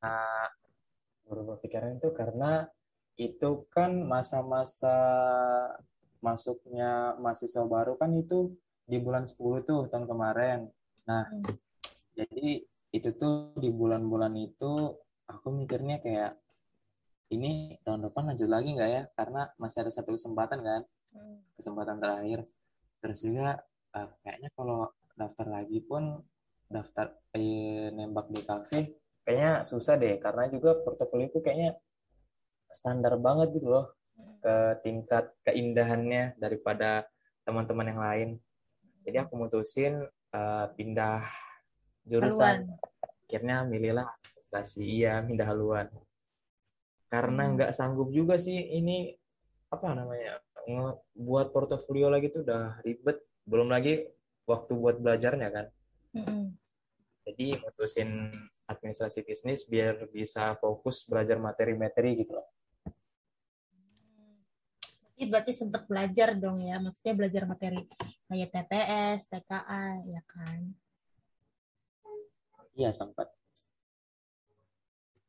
uh, 0.04 0.48
berubah 1.26 1.60
pikiran 1.60 1.98
itu 1.98 2.10
karena 2.16 2.70
itu 3.16 3.68
kan 3.72 4.04
masa-masa 4.04 4.96
masuknya 6.20 7.16
mahasiswa 7.22 7.64
baru 7.64 7.96
kan 7.96 8.12
itu 8.16 8.54
di 8.86 9.02
bulan 9.02 9.26
10 9.26 9.66
tuh 9.66 9.88
tahun 9.90 10.06
kemarin. 10.06 10.70
Nah, 11.10 11.26
hmm. 11.30 11.54
jadi 12.14 12.62
itu 12.94 13.10
tuh 13.18 13.56
di 13.58 13.72
bulan-bulan 13.72 14.34
itu 14.40 14.94
aku 15.26 15.48
mikirnya 15.52 16.00
kayak 16.00 16.38
ini 17.34 17.80
tahun 17.82 18.10
depan 18.10 18.34
lanjut 18.34 18.50
lagi 18.50 18.70
nggak 18.76 18.92
ya? 18.92 19.04
Karena 19.18 19.42
masih 19.58 19.86
ada 19.86 19.92
satu 19.92 20.14
kesempatan 20.14 20.60
kan, 20.62 20.82
hmm. 21.16 21.38
kesempatan 21.58 21.98
terakhir. 21.98 22.40
Terus 23.02 23.20
juga 23.22 23.62
uh, 23.98 24.10
kayaknya 24.22 24.50
kalau 24.54 24.90
daftar 25.16 25.48
lagi 25.48 25.80
pun 25.82 26.20
daftar 26.66 27.14
eh, 27.38 27.94
nembak 27.94 28.28
di 28.34 28.42
kafe 28.42 28.80
kayaknya 29.26 29.64
susah 29.64 29.96
deh 29.98 30.18
karena 30.18 30.50
juga 30.50 30.82
portofolio 30.82 31.30
itu 31.30 31.40
kayaknya 31.42 31.78
standar 32.70 33.16
banget 33.18 33.58
gitu 33.58 33.70
loh 33.72 33.86
ke 34.44 34.56
tingkat 34.86 35.34
keindahannya 35.48 36.38
daripada 36.38 37.08
teman-teman 37.46 37.90
yang 37.90 38.02
lain. 38.02 38.30
Jadi 39.06 39.18
aku 39.22 39.34
mutusin 39.38 40.06
uh, 40.34 40.66
pindah 40.74 41.26
jurusan. 42.06 42.66
Haluan. 42.66 43.26
Akhirnya 43.26 43.58
milihlah 43.66 44.06
administrasi. 44.06 44.82
Iya, 44.82 45.22
pindah 45.26 45.48
haluan. 45.50 45.88
Karena 47.10 47.44
hmm. 47.46 47.52
nggak 47.58 47.72
hmm. 47.72 47.78
sanggup 47.78 48.10
juga 48.12 48.36
sih 48.42 48.58
ini 48.58 49.14
apa 49.70 49.92
namanya 49.92 50.40
buat 51.14 51.54
portofolio 51.54 52.10
lagi 52.10 52.34
tuh 52.34 52.42
udah 52.46 52.82
ribet. 52.82 53.22
Belum 53.46 53.70
lagi 53.70 54.10
waktu 54.50 54.72
buat 54.74 54.98
belajarnya 54.98 55.50
kan. 55.54 55.66
Hmm. 56.16 56.58
Jadi 57.26 57.58
mutusin 57.58 58.30
administrasi 58.70 59.26
bisnis 59.26 59.66
biar 59.66 60.10
bisa 60.14 60.54
fokus 60.62 61.06
belajar 61.10 61.42
materi-materi 61.42 62.22
gitu 62.22 62.38
loh. 62.38 62.48
Itu 65.16 65.32
berarti 65.32 65.56
sempat 65.56 65.88
belajar 65.88 66.36
dong 66.36 66.60
ya, 66.60 66.76
maksudnya 66.78 67.16
belajar 67.16 67.48
materi 67.48 67.82
kayak 68.28 68.50
TPS, 68.52 69.20
TKA, 69.32 70.06
ya 70.06 70.22
kan? 70.28 70.60
Iya 72.76 72.92
sempat. 72.92 73.32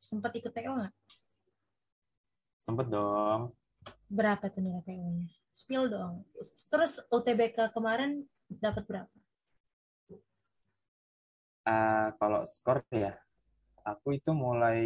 Sempat 0.03 0.31
ikut 0.35 0.51
TO 0.51 0.71
nggak? 0.75 0.93
Sempat 2.67 2.91
dong. 2.91 3.55
Berapa 4.11 4.51
tuh 4.51 4.59
nilai 4.59 4.83
TO-nya? 4.83 5.31
Spill 5.55 5.87
dong. 5.87 6.27
Terus 6.67 6.99
UTBK 7.07 7.71
kemarin 7.71 8.27
dapat 8.51 8.83
berapa? 8.83 9.15
Uh, 11.63 12.11
kalau 12.19 12.43
skor 12.43 12.83
ya, 12.91 13.15
aku 13.87 14.19
itu 14.19 14.35
mulai 14.35 14.83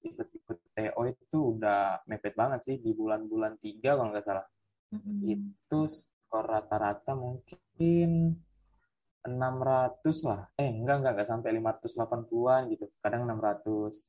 ikut-ikut 0.00 0.58
TO 0.72 1.02
itu 1.04 1.38
udah 1.52 2.00
mepet 2.08 2.32
banget 2.32 2.64
sih 2.64 2.76
di 2.80 2.96
bulan-bulan 2.96 3.60
tiga 3.60 4.00
kalau 4.00 4.08
nggak 4.08 4.24
salah. 4.24 4.48
Mm-hmm. 4.96 5.16
Itu 5.36 5.84
skor 5.84 6.48
rata-rata 6.48 7.12
mungkin 7.12 8.40
600 9.20 10.00
lah. 10.24 10.48
Eh, 10.56 10.72
enggak, 10.72 11.04
enggak, 11.04 11.12
enggak 11.12 11.28
sampai 11.28 11.60
580-an 11.60 12.72
gitu. 12.72 12.88
Kadang 13.04 13.28
600. 13.28 14.08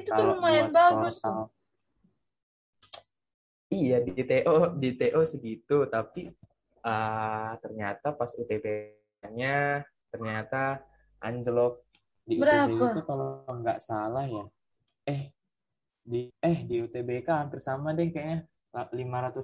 Itu 0.00 0.10
tuh 0.10 0.24
lumayan 0.36 0.68
bagus 0.72 1.20
tuh. 1.20 1.48
Iya, 3.70 4.02
di 4.02 4.22
TO, 4.26 4.74
di 4.80 4.90
TO 4.98 5.20
segitu. 5.22 5.86
Tapi 5.86 6.26
uh, 6.84 7.52
ternyata 7.60 8.16
pas 8.16 8.32
UTB-nya 8.34 9.84
ternyata 10.10 10.82
anjlok 11.22 11.84
di 12.24 12.40
Berapa? 12.40 12.66
UTB 12.66 12.98
itu 12.98 13.00
kalau 13.06 13.46
nggak 13.46 13.78
salah 13.82 14.24
ya 14.26 14.44
eh 15.08 15.32
di 16.00 16.30
eh 16.40 16.58
di 16.64 16.82
UTBK 16.82 17.28
hampir 17.28 17.60
sama 17.62 17.92
deh 17.92 18.10
kayaknya 18.10 18.46
580 18.70 19.42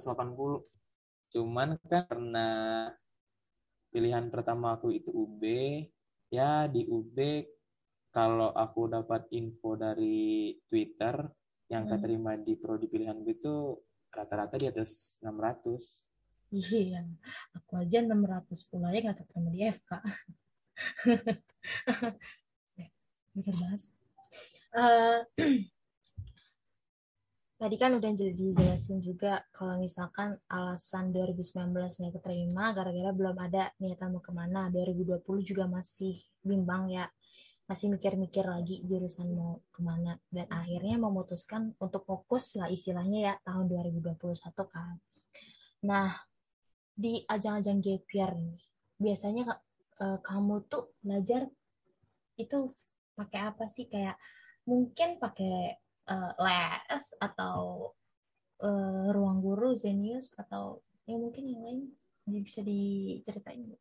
cuman 1.27 1.75
kan 1.83 2.07
karena 2.07 2.47
pilihan 3.91 4.31
pertama 4.31 4.79
aku 4.79 4.95
itu 4.95 5.11
UB 5.11 5.43
ya 6.31 6.67
di 6.71 6.87
UB 6.87 7.17
kalau 8.11 8.49
aku 8.55 8.89
dapat 8.89 9.27
info 9.35 9.75
dari 9.77 10.55
Twitter 10.65 11.27
yang 11.67 11.85
hmm. 11.85 11.91
keterima 11.95 12.31
di 12.39 12.53
prodi 12.55 12.87
pilihan 12.87 13.19
itu 13.27 13.75
rata-rata 14.11 14.55
di 14.55 14.67
atas 14.71 15.19
600 15.21 16.55
iya 16.55 17.03
aku 17.51 17.83
aja 17.83 17.99
600 17.99 18.69
pula 18.71 18.95
ya 18.95 19.03
nggak 19.03 19.19
keterima 19.23 19.49
di 19.51 19.61
FK 19.67 19.91
bisa 23.35 23.51
bahas 23.59 23.83
uh, 24.73 25.21
tadi 27.57 27.75
kan 27.75 27.97
udah 27.97 28.11
dijelasin 28.13 29.01
juga 29.01 29.41
kalau 29.49 29.81
misalkan 29.81 30.37
alasan 30.45 31.09
2019 31.09 31.73
nggak 31.73 32.13
keterima 32.21 32.69
gara-gara 32.71 33.09
belum 33.09 33.37
ada 33.37 33.73
niatan 33.81 34.13
mau 34.13 34.21
ke 34.21 34.29
mana. 34.29 34.69
2020 34.69 35.25
juga 35.41 35.65
masih 35.65 36.21
bimbang 36.45 36.93
ya 36.93 37.09
masih 37.67 37.91
mikir-mikir 37.91 38.47
lagi 38.47 38.79
jurusan 38.87 39.27
mau 39.35 39.59
ke 39.75 39.83
mana. 39.83 40.15
Dan 40.31 40.47
akhirnya 40.47 40.95
memutuskan 40.97 41.75
untuk 41.77 42.07
fokus 42.07 42.55
lah 42.55 42.71
istilahnya 42.71 43.19
ya 43.19 43.33
tahun 43.43 43.67
2021 43.67 44.17
kan. 44.71 44.95
Nah 45.83 46.15
di 46.97 47.21
ajang-ajang 47.27 47.77
gap 47.83 48.07
year 48.09 48.31
ini 48.33 48.57
biasanya 48.97 49.61
uh, 50.01 50.17
kamu 50.23 50.65
tuh 50.65 50.95
belajar 51.03 51.45
itu 52.39 52.71
pakai 53.13 53.39
apa 53.53 53.67
sih? 53.67 53.85
Kayak 53.85 54.17
mungkin 54.65 55.19
pakai 55.19 55.75
uh, 56.07 56.31
les 56.39 57.05
atau 57.19 57.91
uh, 58.63 59.07
ruang 59.11 59.43
guru 59.43 59.75
Zenius 59.75 60.33
atau 60.39 60.81
ya 61.07 61.15
mungkin 61.19 61.51
yang 61.51 61.63
lain 61.63 61.81
bisa 62.27 62.59
diceritain 62.59 63.71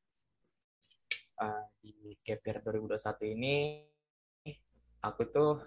uh, 1.41 1.65
di 1.81 2.17
gap 2.25 2.41
year 2.45 2.59
2021 2.65 3.35
ini 3.37 3.57
aku 5.01 5.23
tuh 5.31 5.63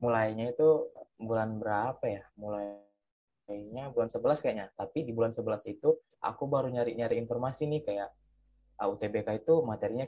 mulainya 0.00 0.52
itu 0.52 0.90
bulan 1.18 1.56
berapa 1.58 2.04
ya? 2.04 2.22
Mulainya 2.36 3.90
bulan 3.90 4.08
11 4.08 4.44
kayaknya. 4.44 4.66
Tapi 4.76 5.04
di 5.04 5.12
bulan 5.12 5.32
11 5.32 5.74
itu 5.74 5.96
aku 6.20 6.44
baru 6.48 6.68
nyari-nyari 6.72 7.18
informasi 7.20 7.68
nih 7.68 7.82
kayak 7.84 8.10
UTBK 8.80 9.46
itu 9.46 9.54
materinya 9.64 10.06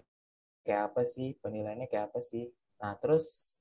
kayak 0.66 0.92
apa 0.92 1.02
sih? 1.06 1.34
Penilaiannya 1.40 1.88
kayak 1.88 2.12
apa 2.12 2.20
sih? 2.22 2.48
Nah 2.82 2.96
terus 3.00 3.58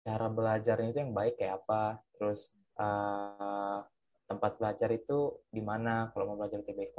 cara 0.00 0.26
belajarnya 0.32 0.88
itu 0.90 0.98
yang 1.04 1.12
baik 1.12 1.36
kayak 1.36 1.60
apa? 1.64 2.00
Terus 2.16 2.56
uh, 2.80 3.84
tempat 4.30 4.62
belajar 4.62 4.94
itu 4.94 5.42
di 5.50 5.58
mana 5.58 6.14
kalau 6.14 6.30
mau 6.30 6.38
belajar 6.38 6.62
TBK 6.62 6.98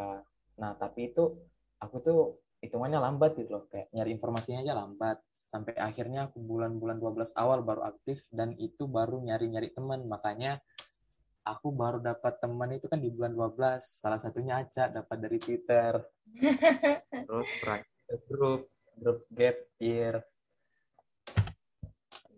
nah 0.59 0.75
tapi 0.75 1.15
itu 1.15 1.31
aku 1.79 1.95
tuh 2.03 2.19
hitungannya 2.61 3.01
lambat 3.01 3.35
gitu 3.35 3.49
loh. 3.57 3.63
Kayak 3.67 3.89
nyari 3.91 4.09
informasinya 4.15 4.59
aja 4.61 4.73
lambat. 4.77 5.17
Sampai 5.49 5.75
akhirnya 5.75 6.31
aku 6.31 6.39
bulan-bulan 6.39 7.01
12 7.01 7.35
awal 7.35 7.59
baru 7.65 7.83
aktif 7.83 8.23
dan 8.31 8.55
itu 8.55 8.87
baru 8.87 9.19
nyari-nyari 9.19 9.73
teman. 9.75 10.07
Makanya 10.07 10.63
aku 11.43 11.73
baru 11.73 11.99
dapat 11.99 12.39
teman 12.39 12.71
itu 12.77 12.85
kan 12.87 13.01
di 13.01 13.09
bulan 13.09 13.33
12 13.33 13.81
salah 13.81 14.21
satunya 14.21 14.61
Aca 14.61 14.87
dapat 14.87 15.17
dari 15.19 15.37
Twitter. 15.41 15.99
Terus 17.27 17.49
grup 18.29 18.69
grup 18.95 19.19
gap 19.33 19.57
year. 19.81 20.21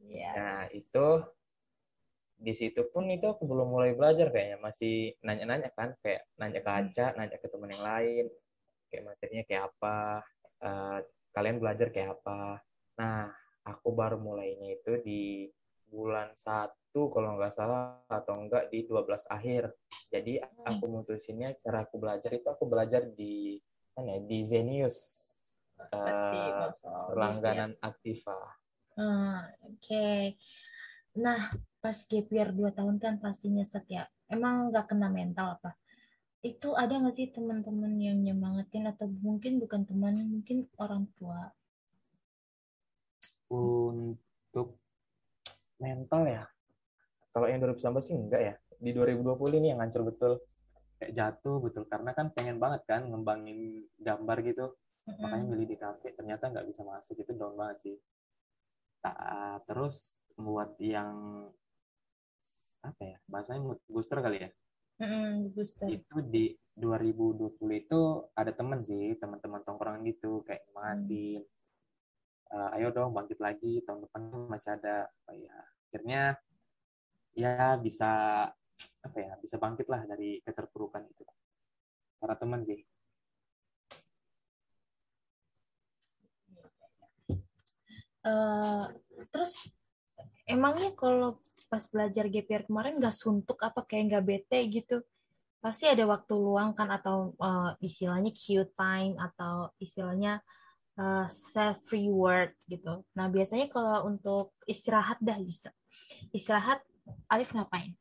Yeah. 0.08 0.34
Nah 0.34 0.62
itu 0.72 1.08
di 2.44 2.52
situ 2.52 2.84
pun 2.92 3.08
itu 3.08 3.24
aku 3.24 3.48
belum 3.48 3.72
mulai 3.72 3.96
belajar 3.96 4.32
kayaknya. 4.32 4.60
Masih 4.60 5.16
nanya-nanya 5.24 5.72
kan 5.72 5.96
kayak 6.04 6.28
nanya 6.36 6.60
ke 6.60 6.72
Aca, 6.72 7.06
hmm. 7.12 7.16
nanya 7.20 7.38
ke 7.40 7.48
teman 7.48 7.72
yang 7.72 7.84
lain, 7.84 8.26
kayak 8.94 9.10
materinya 9.10 9.44
kayak 9.50 9.64
apa, 9.74 10.22
uh, 10.62 10.98
kalian 11.34 11.58
belajar 11.58 11.90
kayak 11.90 12.22
apa. 12.22 12.62
Nah 13.02 13.34
aku 13.66 13.90
baru 13.98 14.22
mulainya 14.22 14.78
itu 14.78 15.02
di 15.02 15.50
bulan 15.90 16.38
satu 16.38 17.10
kalau 17.10 17.38
nggak 17.38 17.54
salah 17.54 17.98
atau 18.06 18.38
enggak 18.38 18.70
di 18.70 18.86
12 18.86 19.26
akhir. 19.34 19.74
Jadi 20.14 20.38
hmm. 20.38 20.70
aku 20.70 20.86
mutusinnya 20.86 21.58
cara 21.58 21.90
aku 21.90 21.98
belajar 21.98 22.30
itu 22.38 22.46
aku 22.46 22.70
belajar 22.70 23.10
di 23.10 23.58
mana 23.98 24.18
ya, 24.18 24.20
di 24.22 24.40
Zenius. 24.46 24.98
Uh, 25.74 26.70
langganan 27.18 27.74
ya. 27.76 27.90
Aktiva. 27.90 28.38
Hmm, 28.94 29.42
Oke. 29.66 29.82
Okay. 29.82 30.22
Nah, 31.18 31.50
pas 31.82 31.98
gap 31.98 32.28
year 32.30 32.50
2 32.50 32.78
tahun 32.78 32.98
kan 33.02 33.18
pasti 33.22 33.50
nyesek 33.50 33.86
ya. 33.90 34.06
Emang 34.30 34.70
nggak 34.70 34.90
kena 34.94 35.10
mental 35.10 35.60
apa? 35.60 35.78
Itu 36.44 36.76
ada 36.76 37.00
nggak 37.00 37.16
sih 37.16 37.32
teman-teman 37.32 37.96
yang 37.98 38.20
nyemangatin 38.20 38.92
atau 38.92 39.08
mungkin 39.08 39.64
bukan 39.64 39.88
teman, 39.88 40.12
mungkin 40.28 40.68
orang 40.76 41.08
tua? 41.16 41.56
Untuk 43.48 44.78
mental 45.80 46.28
ya. 46.28 46.44
Kalau 47.32 47.48
yang 47.48 47.64
2019 47.64 48.04
sih 48.04 48.16
enggak 48.20 48.42
ya. 48.44 48.56
Di 48.84 48.92
2020 48.92 49.64
ini 49.64 49.68
yang 49.72 49.80
hancur 49.80 50.04
betul. 50.04 50.44
Kayak 51.00 51.16
jatuh 51.16 51.64
betul. 51.64 51.88
Karena 51.88 52.12
kan 52.12 52.36
pengen 52.36 52.60
banget 52.60 52.84
kan 52.86 53.08
ngembangin 53.08 53.88
gambar 53.98 54.38
gitu. 54.44 54.76
Mm 55.08 55.16
-hmm. 55.16 55.22
Makanya 55.24 55.46
milih 55.48 55.68
di 55.72 55.78
kafe. 55.80 56.12
Ternyata 56.12 56.52
nggak 56.52 56.68
bisa 56.68 56.84
masuk. 56.84 57.16
Itu 57.24 57.32
down 57.40 57.56
banget 57.56 57.78
sih 57.88 57.96
uh, 59.04 59.58
terus 59.68 60.18
buat 60.40 60.74
yang 60.82 61.14
apa 62.84 63.02
ya 63.16 63.18
bahasanya 63.32 63.80
booster 63.88 64.20
kali 64.20 64.44
ya 64.44 64.50
mm, 65.00 65.54
booster. 65.54 65.88
Itu 65.90 66.22
di 66.26 66.54
2020 66.74 67.54
itu 67.86 68.02
ada 68.34 68.52
temen 68.54 68.82
sih 68.82 69.14
teman-teman 69.22 69.62
tongkrongan 69.62 70.02
gitu 70.10 70.42
kayak 70.42 70.66
nyemangatin 70.70 71.46
mm. 71.46 72.54
uh, 72.58 72.76
ayo 72.78 72.90
dong 72.90 73.14
bangkit 73.14 73.38
lagi 73.38 73.82
tahun 73.86 74.06
depan 74.10 74.22
masih 74.50 74.78
ada. 74.78 75.10
Oh, 75.30 75.36
ya 75.38 75.56
akhirnya 75.90 76.22
ya 77.34 77.78
bisa 77.78 78.12
apa 79.04 79.18
ya 79.18 79.34
bisa 79.42 79.58
bangkit 79.62 79.88
lah 79.90 80.06
dari 80.06 80.42
keterpurukan 80.42 81.06
itu. 81.06 81.24
Para 82.18 82.34
teman 82.38 82.66
sih. 82.66 82.82
Uh, 88.24 88.88
terus 89.36 89.52
emangnya 90.48 90.96
kalau 90.96 91.44
pas 91.74 91.90
belajar 91.90 92.30
GPR 92.30 92.70
kemarin 92.70 93.02
nggak 93.02 93.18
suntuk 93.18 93.58
apa 93.66 93.82
kayak 93.82 94.14
nggak 94.14 94.26
bete 94.30 94.62
gitu. 94.70 95.02
Pasti 95.58 95.90
ada 95.90 96.06
waktu 96.06 96.38
luang 96.38 96.78
kan 96.78 96.94
atau 96.94 97.34
uh, 97.42 97.74
istilahnya 97.82 98.30
cute 98.30 98.78
time 98.78 99.18
atau 99.18 99.74
istilahnya 99.82 100.38
uh, 101.02 101.26
self 101.34 101.82
reward 101.90 102.54
gitu. 102.70 103.02
Nah 103.18 103.26
biasanya 103.26 103.74
kalau 103.74 104.06
untuk 104.06 104.54
istirahat 104.70 105.18
dah 105.18 105.42
istirahat 106.30 106.86
Alif 107.26 107.58
ngapain? 107.58 107.98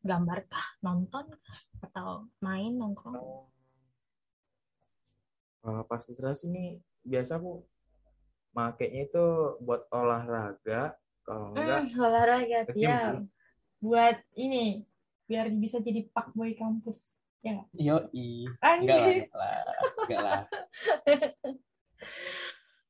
Gambar 0.00 0.48
kah? 0.48 0.66
Nonton 0.80 1.36
atau 1.84 2.32
main 2.40 2.72
nongkrong? 2.72 3.20
Uh, 5.68 5.84
pas 5.84 6.00
istirahat 6.00 6.40
sini 6.40 6.80
biasa 7.04 7.36
aku 7.36 7.60
makainya 8.56 9.04
itu 9.04 9.26
buat 9.60 9.84
olahraga 9.92 10.96
kalau 11.26 11.50
enggak 11.58 11.90
hmm, 11.90 11.98
olahraga 11.98 12.60
siap. 12.70 13.26
buat 13.82 14.16
ini 14.38 14.86
biar 15.26 15.50
bisa 15.58 15.82
jadi 15.82 16.06
pak 16.14 16.30
boy 16.38 16.54
kampus 16.54 17.18
ya 17.42 17.58
nggak? 17.58 17.68
Yo 17.74 17.96
i. 18.14 18.46
Enggak 18.62 19.26
lah 19.34 19.58
enggak 20.06 20.20
lah. 20.22 20.42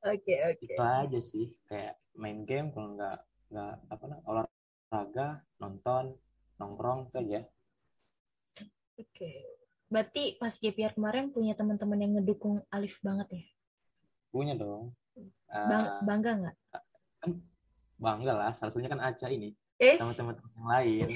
Oke 0.06 0.38
oke. 0.38 0.70
Itu 0.70 0.78
aja 0.78 1.18
sih 1.18 1.50
kayak 1.66 1.98
main 2.14 2.46
game 2.46 2.70
kalau 2.70 2.94
enggak 2.94 3.26
enggak 3.50 3.74
apa 3.90 4.04
namanya 4.06 4.26
olahraga 4.30 5.28
nonton 5.58 6.04
nongkrong 6.62 7.10
itu 7.10 7.16
aja. 7.26 7.40
Oke. 8.96 9.10
Okay. 9.12 9.38
berarti 9.86 10.34
pas 10.38 10.50
JPR 10.50 10.98
kemarin 10.98 11.30
punya 11.30 11.54
teman-teman 11.54 11.98
yang 12.02 12.12
ngedukung 12.18 12.62
Alif 12.74 12.98
banget 13.02 13.38
ya? 13.38 13.44
Punya 14.34 14.54
dong. 14.58 14.94
Bang, 15.46 15.82
uh, 15.82 16.02
bangga 16.02 16.32
nggak? 16.42 16.56
Kan 17.22 17.30
bangga 17.96 18.32
lah, 18.32 18.50
salah 18.52 18.72
satunya 18.72 18.92
kan 18.92 19.00
Aca 19.00 19.26
ini. 19.28 19.52
Yes. 19.76 20.00
Sama 20.00 20.16
teman-teman 20.16 20.52
yang 20.56 20.68
lain. 20.68 21.06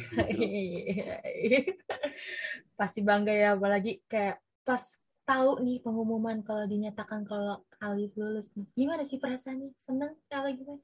Gitu. 1.50 1.72
Pasti 2.76 3.00
bangga 3.00 3.32
ya, 3.32 3.56
apalagi 3.56 4.04
kayak 4.04 4.40
pas 4.64 5.00
tahu 5.24 5.62
nih 5.64 5.78
pengumuman 5.80 6.42
kalau 6.44 6.66
dinyatakan 6.66 7.24
kalau 7.24 7.64
Alif 7.80 8.12
lulus 8.16 8.52
nih. 8.52 8.68
Gimana 8.76 9.02
sih 9.06 9.16
perasaannya? 9.16 9.72
Seneng 9.80 10.12
kalau 10.28 10.52
gimana? 10.52 10.82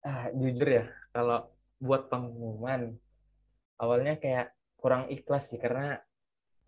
Ah, 0.00 0.32
jujur 0.32 0.68
ya, 0.68 0.84
kalau 1.12 1.50
buat 1.82 2.08
pengumuman 2.08 2.96
awalnya 3.78 4.16
kayak 4.16 4.56
kurang 4.78 5.10
ikhlas 5.10 5.50
sih 5.52 5.58
karena 5.60 6.00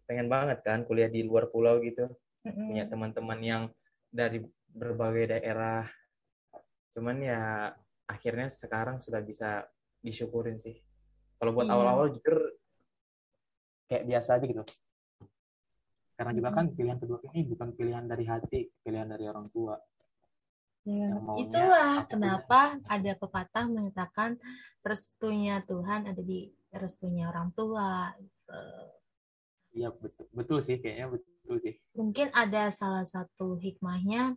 pengen 0.05 0.26
banget 0.26 0.66
kan 0.66 0.83
kuliah 0.85 1.09
di 1.09 1.24
luar 1.24 1.48
pulau 1.48 1.81
gitu. 1.81 2.11
Mm 2.44 2.50
-hmm. 2.53 2.66
Punya 2.68 2.85
teman-teman 2.90 3.40
yang 3.40 3.62
dari 4.11 4.42
berbagai 4.70 5.38
daerah 5.38 5.87
cuman 6.90 7.16
ya 7.22 7.42
akhirnya 8.11 8.51
sekarang 8.51 8.99
sudah 8.99 9.23
bisa 9.23 9.62
disyukurin 10.03 10.59
sih 10.59 10.75
kalau 11.38 11.55
buat 11.55 11.70
awal 11.70 11.87
awal-awal 11.87 12.07
jujur 12.18 12.59
kayak 13.87 14.05
biasa 14.11 14.42
aja 14.42 14.44
gitu 14.51 14.64
karena 16.18 16.33
juga 16.37 16.51
kan 16.53 16.66
pilihan 16.75 16.99
kedua 16.99 17.23
ini 17.31 17.46
bukan 17.46 17.68
pilihan 17.73 18.05
dari 18.05 18.25
hati 18.27 18.68
pilihan 18.83 19.09
dari 19.09 19.25
orang 19.31 19.46
tua 19.55 19.79
ya, 20.85 21.09
itulah 21.38 22.05
kenapa 22.11 22.77
punya. 22.77 22.92
ada 22.92 23.12
pepatah 23.16 23.64
mengatakan 23.70 24.31
restunya 24.83 25.62
Tuhan 25.64 26.11
ada 26.11 26.20
di 26.20 26.51
restunya 26.75 27.31
orang 27.31 27.51
tua 27.55 28.14
gitu. 28.18 28.59
Iya 29.70 29.88
betul 29.94 30.27
betul 30.35 30.59
sih 30.66 30.83
kayaknya 30.83 31.14
betul 31.14 31.57
sih. 31.62 31.75
Mungkin 31.94 32.35
ada 32.35 32.75
salah 32.75 33.07
satu 33.07 33.55
hikmahnya 33.59 34.35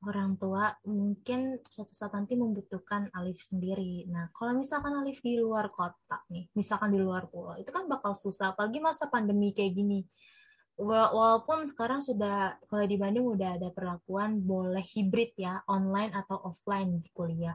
orang 0.00 0.40
tua 0.40 0.72
mungkin 0.88 1.60
suatu 1.68 1.92
saat 1.92 2.16
nanti 2.16 2.32
membutuhkan 2.32 3.12
Alif 3.12 3.44
sendiri. 3.44 4.08
Nah, 4.08 4.32
kalau 4.32 4.56
misalkan 4.56 4.96
Alif 4.96 5.20
di 5.20 5.36
luar 5.36 5.68
kota 5.68 6.24
nih, 6.32 6.48
misalkan 6.56 6.96
di 6.96 7.00
luar 7.00 7.28
pulau, 7.28 7.60
itu 7.60 7.68
kan 7.68 7.84
bakal 7.84 8.16
susah, 8.16 8.56
apalagi 8.56 8.80
masa 8.80 9.12
pandemi 9.12 9.52
kayak 9.52 9.76
gini. 9.76 10.00
Walaupun 10.80 11.68
sekarang 11.68 12.00
sudah, 12.00 12.56
kalau 12.64 12.88
di 12.88 12.96
Bandung 12.96 13.36
udah 13.36 13.60
ada 13.60 13.68
perlakuan 13.68 14.40
boleh 14.40 14.80
hibrid 14.80 15.36
ya, 15.36 15.60
online 15.68 16.16
atau 16.16 16.40
offline 16.48 17.04
di 17.04 17.12
kuliah. 17.12 17.52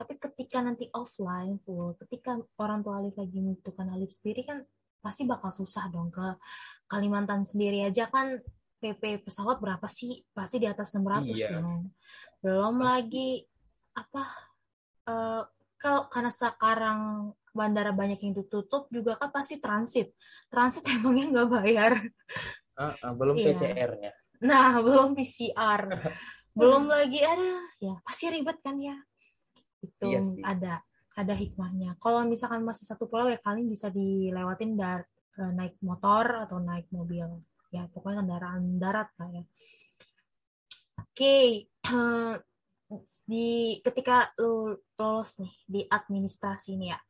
Tapi 0.00 0.16
ketika 0.16 0.64
nanti 0.64 0.88
offline 0.96 1.60
full, 1.60 1.92
ketika 2.00 2.40
orang 2.56 2.80
tua 2.80 3.04
Alif 3.04 3.20
lagi 3.20 3.36
membutuhkan 3.36 3.92
Alif 3.92 4.16
sendiri 4.16 4.48
kan 4.48 4.64
pasti 5.04 5.28
bakal 5.28 5.52
susah 5.52 5.90
dong 5.92 6.08
ke 6.14 6.24
Kalimantan 6.88 7.42
sendiri 7.42 7.84
aja 7.84 8.06
kan 8.08 8.38
PP 8.82 9.22
pesawat 9.22 9.62
berapa 9.62 9.86
sih? 9.86 10.26
Pasti 10.34 10.58
di 10.58 10.66
atas 10.66 10.90
600 10.98 11.30
iya. 11.30 11.54
dong. 11.54 11.94
Belum 12.42 12.82
Pasti. 12.82 12.86
lagi 12.90 13.28
apa 13.94 14.22
uh, 15.06 15.42
kalau 15.78 16.10
karena 16.10 16.32
sekarang 16.34 17.00
bandara 17.52 17.92
banyak 17.94 18.18
yang 18.24 18.34
ditutup 18.34 18.90
juga 18.90 19.14
kan 19.14 19.30
pasti 19.30 19.62
transit. 19.62 20.10
Transit 20.50 20.82
emangnya 20.90 21.30
nggak 21.30 21.48
bayar. 21.54 21.92
Uh, 22.74 22.90
uh, 22.98 23.12
belum 23.14 23.38
iya. 23.38 23.54
PCR-nya. 23.54 24.12
Nah, 24.42 24.78
belum 24.86 25.14
PCR. 25.14 25.82
belum 26.58 26.84
lagi 26.84 27.24
ada 27.24 27.64
ya 27.80 27.96
pasti 28.04 28.28
ribet 28.28 28.58
kan 28.60 28.76
ya. 28.76 28.98
Itu 29.80 30.10
iya 30.10 30.20
ada 30.42 30.74
ada 31.14 31.34
hikmahnya. 31.38 31.96
Kalau 32.02 32.26
misalkan 32.26 32.66
masih 32.66 32.84
satu 32.84 33.06
pulau 33.06 33.30
ya 33.30 33.38
kalian 33.38 33.70
bisa 33.70 33.88
dilewatin 33.88 34.74
dari 34.76 35.06
uh, 35.38 35.52
naik 35.54 35.78
motor 35.80 36.44
atau 36.48 36.60
naik 36.60 36.88
mobil 36.92 37.40
ya 37.72 37.88
pokoknya 37.88 38.22
kendaraan 38.22 38.62
darat 38.76 39.08
lah 39.16 39.28
ya. 39.32 39.44
Oke 41.00 41.16
okay. 41.16 41.48
di 43.24 43.80
ketika 43.80 44.36
lu 44.36 44.76
lolos 45.00 45.40
nih 45.40 45.52
di 45.64 45.80
administrasi 45.88 46.76
ini 46.76 46.92
ya 46.92 47.00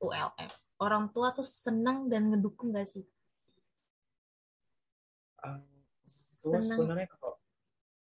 ULM 0.00 0.48
orang 0.80 1.12
tua 1.12 1.36
tuh 1.36 1.44
senang 1.44 2.08
dan 2.08 2.32
ngedukung 2.32 2.72
gak 2.72 2.88
sih? 2.88 3.04
Uh, 5.44 5.60
senang. 6.08 6.64
sebenarnya 6.64 7.08
kok 7.12 7.36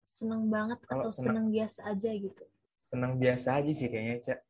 senang 0.07 0.43
banget 0.47 0.79
atau 0.87 1.11
senang 1.11 1.51
biasa 1.51 1.91
aja 1.91 2.11
gitu? 2.15 2.47
senang 2.87 3.19
biasa 3.19 3.59
aja 3.59 3.73
sih 3.75 3.89
kayaknya 3.91 4.17
cak. 4.23 4.41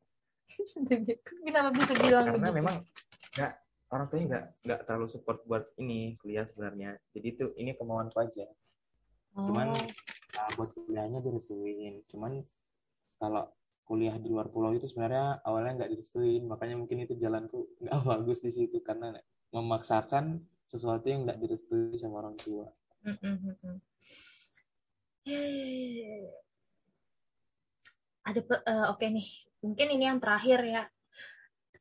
Kenapa 1.48 1.70
bisa 1.72 1.92
bilang 1.96 2.28
karena 2.28 2.38
begitu? 2.52 2.58
memang 2.60 2.76
nggak 3.32 3.52
orang 3.90 4.06
tuanya 4.10 4.26
nggak 4.26 4.46
nggak 4.66 4.80
terlalu 4.88 5.08
support 5.08 5.38
buat 5.46 5.70
ini 5.78 6.18
kuliah 6.18 6.46
sebenarnya. 6.46 6.98
Jadi 7.14 7.26
itu 7.26 7.44
ini 7.58 7.74
kemauanku 7.76 8.18
aja. 8.18 8.46
Oh. 9.36 9.52
cuman 9.52 9.76
uh, 9.76 10.50
buat 10.56 10.72
kuliahnya 10.72 11.20
direstuin. 11.20 12.00
Cuman 12.08 12.40
kalau 13.20 13.52
kuliah 13.86 14.16
di 14.16 14.32
luar 14.32 14.48
pulau 14.48 14.72
itu 14.72 14.88
sebenarnya 14.88 15.44
awalnya 15.44 15.84
nggak 15.84 15.92
direstuin. 15.92 16.42
Makanya 16.48 16.76
mungkin 16.80 17.04
itu 17.04 17.14
jalanku 17.20 17.68
nggak 17.84 18.00
bagus 18.10 18.40
di 18.42 18.50
situ. 18.50 18.80
Karena 18.80 19.12
memaksakan 19.52 20.40
sesuatu 20.66 21.06
yang 21.06 21.28
nggak 21.28 21.38
direstui 21.38 21.94
sama 21.94 22.26
orang 22.26 22.34
tua. 22.42 22.66
Ada 28.26 28.40
uh, 28.42 28.90
oke 28.90 28.98
okay 28.98 29.08
nih, 29.14 29.28
mungkin 29.62 29.86
ini 29.94 30.04
yang 30.10 30.18
terakhir 30.18 30.58
ya 30.66 30.82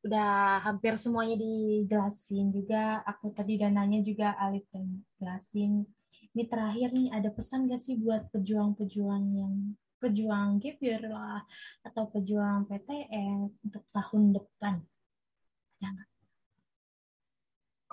udah 0.06 0.62
hampir 0.62 0.94
semuanya 1.02 1.34
dijelasin 1.34 2.54
juga. 2.54 3.02
Aku 3.10 3.34
tadi 3.34 3.58
dananya 3.58 4.06
juga 4.06 4.38
Alif 4.38 4.70
dan 4.70 5.02
jelasin. 5.18 5.82
Ini 6.38 6.46
terakhir 6.46 6.94
nih 6.94 7.10
ada 7.10 7.34
pesan 7.34 7.66
gak 7.66 7.82
sih 7.82 7.98
buat 7.98 8.30
pejuang-pejuang 8.30 9.26
yang 9.34 9.74
pejuang 9.98 10.62
GPR 10.62 11.10
lah 11.10 11.42
atau 11.82 12.06
pejuang 12.14 12.70
PTN 12.70 13.50
untuk 13.66 13.84
tahun 13.90 14.38
depan? 14.38 14.86
Ada 15.82 15.88
nggak? 15.90 16.10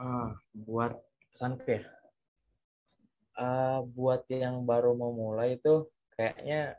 Uh, 0.02 0.28
buat 0.52 0.92
pesan 1.32 1.56
ya? 1.64 1.80
Uh, 3.32 3.80
buat 3.96 4.28
yang 4.28 4.68
baru 4.68 4.92
mau 4.92 5.16
mulai 5.16 5.56
itu 5.56 5.88
kayaknya 6.12 6.76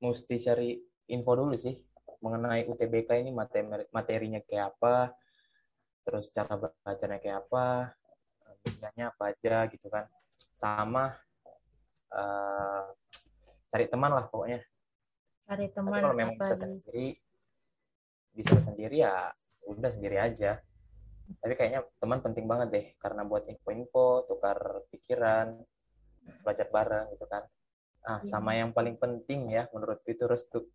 mesti 0.00 0.40
cari 0.40 0.80
info 1.12 1.32
dulu 1.36 1.52
sih 1.52 1.76
mengenai 2.24 2.64
UTBK 2.64 3.20
ini 3.20 3.30
materi 3.36 3.68
materinya 3.92 4.40
kayak 4.40 4.72
apa, 4.72 5.12
terus 6.08 6.32
cara 6.32 6.56
bacanya 6.56 7.20
kayak 7.20 7.44
apa, 7.44 7.92
bidangnya 8.64 9.12
apa 9.12 9.22
aja 9.36 9.68
gitu 9.68 9.92
kan. 9.92 10.08
Sama 10.56 11.12
uh, 12.16 12.84
cari 13.68 13.86
teman 13.92 14.16
lah 14.16 14.24
pokoknya. 14.32 14.64
Cari 15.44 15.68
teman. 15.68 16.00
Tapi 16.00 16.04
kalau 16.08 16.16
memang 16.16 16.36
bisa 16.40 16.56
sendiri, 16.56 17.06
bisa 18.32 18.56
sendiri 18.64 19.04
ya 19.04 19.28
udah 19.68 19.90
sendiri 19.92 20.16
aja. 20.16 20.56
Tapi 21.44 21.52
kayaknya 21.56 21.84
teman 22.00 22.24
penting 22.24 22.48
banget 22.48 22.68
deh, 22.72 22.86
karena 23.00 23.24
buat 23.24 23.44
info-info, 23.48 24.28
tukar 24.28 24.84
pikiran, 24.92 25.56
belajar 26.40 26.68
bareng 26.72 27.12
gitu 27.16 27.28
kan. 27.28 27.44
Nah, 28.04 28.20
sama 28.20 28.52
iya. 28.52 28.64
yang 28.64 28.76
paling 28.76 29.00
penting 29.00 29.48
ya 29.48 29.64
menurut 29.72 30.04
itu 30.04 30.28
restu 30.28 30.68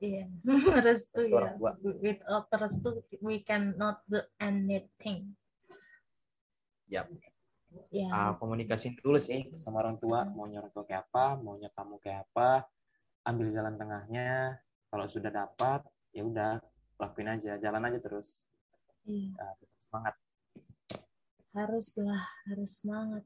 Iya, 0.00 0.26
restu 0.86 1.20
ya. 1.28 1.54
Without 2.00 2.48
restu, 2.54 3.02
we 3.20 3.42
cannot 3.42 4.02
do 4.08 4.22
anything. 4.38 5.34
Yap. 6.88 7.10
Ya. 7.90 8.06
Uh, 8.10 8.32
komunikasi 8.38 8.94
dulu 9.02 9.18
sih 9.18 9.50
sama 9.58 9.82
orang 9.82 9.98
tua, 9.98 10.22
maunya 10.30 10.62
orang 10.62 10.70
tua 10.70 10.86
kayak 10.86 11.10
apa, 11.10 11.38
maunya 11.42 11.66
kamu 11.74 11.98
kayak 11.98 12.22
apa, 12.30 12.70
ambil 13.26 13.50
jalan 13.50 13.74
tengahnya. 13.74 14.62
Kalau 14.94 15.06
sudah 15.10 15.30
dapat, 15.34 15.82
ya 16.14 16.22
udah 16.22 16.62
lakuin 17.02 17.34
aja, 17.34 17.58
jalan 17.58 17.82
aja 17.90 17.98
terus. 17.98 18.46
Iya. 19.10 19.34
Uh, 19.34 19.54
semangat. 19.82 20.14
Haruslah, 21.54 22.22
harus 22.46 22.78
semangat. 22.78 23.24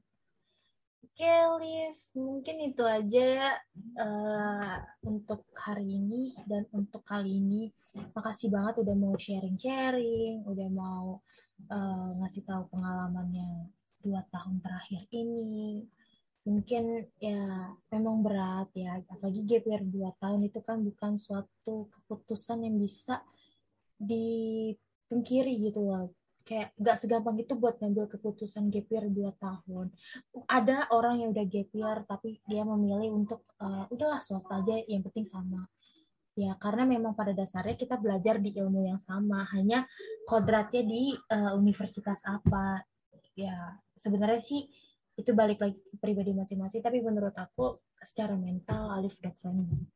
Oke, 0.99 1.31
Liv, 1.63 1.95
mungkin 2.19 2.57
itu 2.63 2.83
aja 2.83 3.59
uh, 3.99 4.77
untuk 5.07 5.47
hari 5.55 5.99
ini 5.99 6.35
dan 6.47 6.67
untuk 6.75 7.07
kali 7.07 7.39
ini. 7.39 7.71
Makasih 8.15 8.51
banget 8.51 8.83
udah 8.83 8.95
mau 8.99 9.15
sharing-sharing, 9.15 10.43
udah 10.43 10.69
mau 10.71 11.23
uh, 11.71 12.11
ngasih 12.23 12.43
tahu 12.43 12.71
pengalamannya 12.75 13.71
dua 14.03 14.27
tahun 14.31 14.59
terakhir 14.59 15.07
ini. 15.15 15.87
Mungkin 16.47 17.07
ya 17.23 17.75
memang 17.95 18.23
berat 18.23 18.71
ya, 18.75 18.99
apalagi 19.11 19.43
gap 19.47 19.65
year 19.71 19.83
dua 19.87 20.11
tahun 20.19 20.51
itu 20.51 20.59
kan 20.63 20.83
bukan 20.83 21.15
suatu 21.19 21.91
keputusan 21.95 22.67
yang 22.67 22.79
bisa 22.79 23.23
dipungkiri 23.99 25.59
gitu 25.63 25.83
loh 25.83 26.15
kayak 26.49 26.73
gak 26.81 26.97
segampang 26.97 27.37
itu 27.37 27.53
buat 27.53 27.77
ngambil 27.77 28.09
keputusan 28.17 28.73
gap 28.73 28.89
year 28.89 29.05
2 29.05 29.37
tahun. 29.37 29.93
Ada 30.49 30.89
orang 30.97 31.21
yang 31.21 31.37
udah 31.37 31.45
gap 31.45 31.69
year 31.77 31.97
tapi 32.09 32.41
dia 32.49 32.65
memilih 32.65 33.13
untuk 33.13 33.45
uh, 33.61 33.85
udahlah 33.93 34.25
swasta 34.25 34.65
aja 34.65 34.81
yang 34.89 35.05
penting 35.05 35.29
sama. 35.29 35.69
Ya, 36.39 36.55
karena 36.57 36.87
memang 36.87 37.13
pada 37.19 37.35
dasarnya 37.35 37.75
kita 37.75 37.99
belajar 37.99 38.39
di 38.39 38.55
ilmu 38.55 38.87
yang 38.87 39.03
sama, 39.03 39.43
hanya 39.53 39.85
kodratnya 40.25 40.87
di 40.87 41.13
uh, 41.35 41.53
universitas 41.59 42.23
apa. 42.25 42.87
Ya, 43.35 43.77
sebenarnya 43.99 44.39
sih 44.39 44.71
itu 45.19 45.35
balik 45.35 45.59
lagi 45.59 45.77
ke 45.83 45.99
pribadi 45.99 46.31
masing-masing, 46.31 46.79
tapi 46.79 47.03
menurut 47.03 47.35
aku 47.35 47.83
secara 48.07 48.39
mental 48.39 48.95
Alif 48.95 49.19
udah 49.19 49.35
keren 49.43 49.91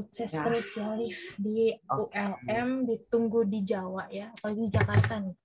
sukses 0.00 0.32
ya. 0.32 0.42
terus 0.48 0.68
ya 0.72 0.86
Alif 0.96 1.20
di 1.36 1.76
okay. 1.84 2.24
ULM 2.24 2.88
ditunggu 2.88 3.44
di 3.44 3.60
Jawa 3.60 4.08
ya 4.08 4.32
apalagi 4.32 4.60
di 4.64 4.70
Jakarta 4.72 5.14
nih 5.20 5.36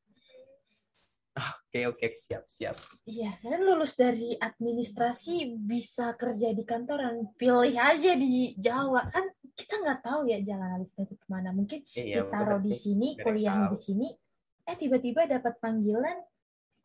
Oke 1.36 1.84
okay, 1.84 1.84
oke 1.92 2.00
okay. 2.00 2.12
siap 2.16 2.48
siap. 2.48 2.80
Iya 3.04 3.36
kan 3.44 3.60
lulus 3.60 4.00
dari 4.00 4.40
administrasi 4.40 5.60
bisa 5.60 6.16
kerja 6.16 6.56
di 6.56 6.64
kantoran 6.64 7.36
pilih 7.36 7.76
aja 7.76 8.16
di 8.16 8.56
Jawa 8.56 9.12
kan 9.12 9.28
kita 9.52 9.84
nggak 9.84 10.00
tahu 10.00 10.32
ya 10.32 10.40
jalan 10.40 10.80
Alif 10.80 10.96
nanti 10.96 11.20
ke 11.20 11.28
mana 11.28 11.52
mungkin 11.52 11.84
iya, 11.92 12.24
ditaruh 12.24 12.64
di 12.64 12.72
sini 12.72 13.20
kuliahnya 13.20 13.68
di 13.68 13.80
sini 13.80 14.08
eh 14.64 14.76
tiba-tiba 14.80 15.28
dapat 15.28 15.60
panggilan 15.60 16.18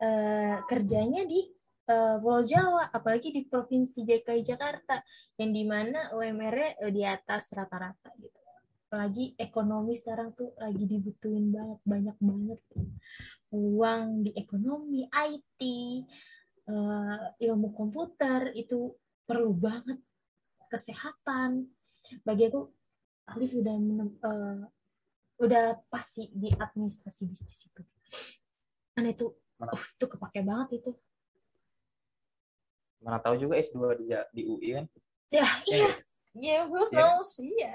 uh, 0.03 0.57
kerjanya 0.67 1.23
di 1.23 1.47
uh, 1.91 2.15
Pulau 2.23 2.47
Jawa, 2.47 2.87
apalagi 2.87 3.35
di 3.35 3.43
Provinsi 3.43 4.07
DKI 4.07 4.41
Jakarta, 4.47 5.03
yang 5.35 5.51
di 5.51 5.67
mana 5.67 6.15
UMR-nya 6.15 6.79
uh, 6.87 6.91
di 6.91 7.03
atas 7.03 7.51
rata-rata 7.51 8.15
gitu. 8.15 8.39
Apalagi 8.87 9.35
ekonomi 9.39 9.95
sekarang 9.95 10.35
tuh 10.35 10.51
lagi 10.59 10.83
dibutuhin 10.83 11.51
banget, 11.51 11.79
banyak 11.87 12.17
banget 12.19 12.59
uang 13.51 14.23
di 14.27 14.31
ekonomi, 14.35 15.07
IT, 15.11 15.61
uh, 16.71 16.71
eh, 16.71 17.47
ilmu 17.47 17.75
komputer 17.75 18.55
itu 18.55 18.95
perlu 19.27 19.51
banget, 19.51 19.99
kesehatan. 20.71 21.67
Bagi 22.23 22.47
aku, 22.47 22.67
Alif 23.31 23.51
udah 23.55 23.75
uh, 24.27 24.61
udah 25.39 25.65
pasti 25.91 26.31
di 26.31 26.47
administrasi 26.51 27.27
bisnis 27.27 27.67
itu. 27.67 27.83
Kan 28.95 29.07
itu, 29.07 29.35
uh, 29.59 29.71
itu 29.71 30.05
kepake 30.07 30.43
banget 30.43 30.83
itu 30.83 30.91
mana 33.01 33.17
tahu 33.17 33.35
juga 33.35 33.57
S2 33.57 33.77
di, 33.97 34.05
di 34.31 34.41
UI 34.45 34.69
kan 34.73 34.85
ya 35.29 35.47
iya 35.65 35.89
gitu. 35.89 36.01
ya 36.37 36.57
who 36.65 36.79
Iya. 36.85 36.93
knows 36.93 37.31
iya 37.37 37.73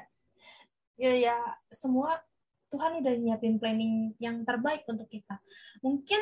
ya 0.97 1.13
ya 1.13 1.37
semua 1.69 2.17
Tuhan 2.67 2.99
udah 2.99 3.15
nyiapin 3.15 3.59
planning 3.59 4.17
yang 4.19 4.43
terbaik 4.43 4.83
untuk 4.87 5.07
kita 5.07 5.39
mungkin 5.81 6.19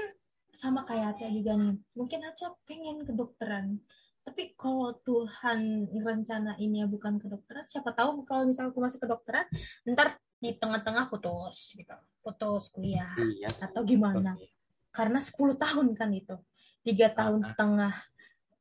sama 0.50 0.82
kayak 0.82 1.16
Aca 1.16 1.26
juga 1.28 1.54
nih 1.54 1.76
mungkin 1.92 2.20
Aca 2.22 2.52
pengen 2.64 3.02
kedokteran 3.02 3.78
tapi 4.24 4.56
kalau 4.56 4.96
Tuhan 5.00 5.84
ngerencanainnya 5.90 6.88
bukan 6.88 7.18
kedokteran 7.18 7.64
siapa 7.66 7.92
tahu 7.92 8.24
kalau 8.24 8.48
misalnya 8.48 8.72
aku 8.72 8.80
masuk 8.80 9.00
kedokteran 9.00 9.44
ntar 9.84 10.16
di 10.38 10.52
tengah-tengah 10.54 11.08
putus 11.08 11.72
gitu 11.72 11.92
putus 12.20 12.68
kuliah 12.68 13.12
Iya 13.16 13.48
sih. 13.48 13.64
atau 13.68 13.80
gimana 13.84 14.32
sih. 14.36 14.48
karena 14.90 15.20
10 15.20 15.32
tahun 15.56 15.86
kan 15.92 16.10
itu 16.12 16.36
tiga 16.82 17.08
tahun 17.10 17.40
Ah, 17.40 17.44
ah. 17.44 17.48
setengah 17.48 17.94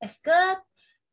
esket 0.04 0.60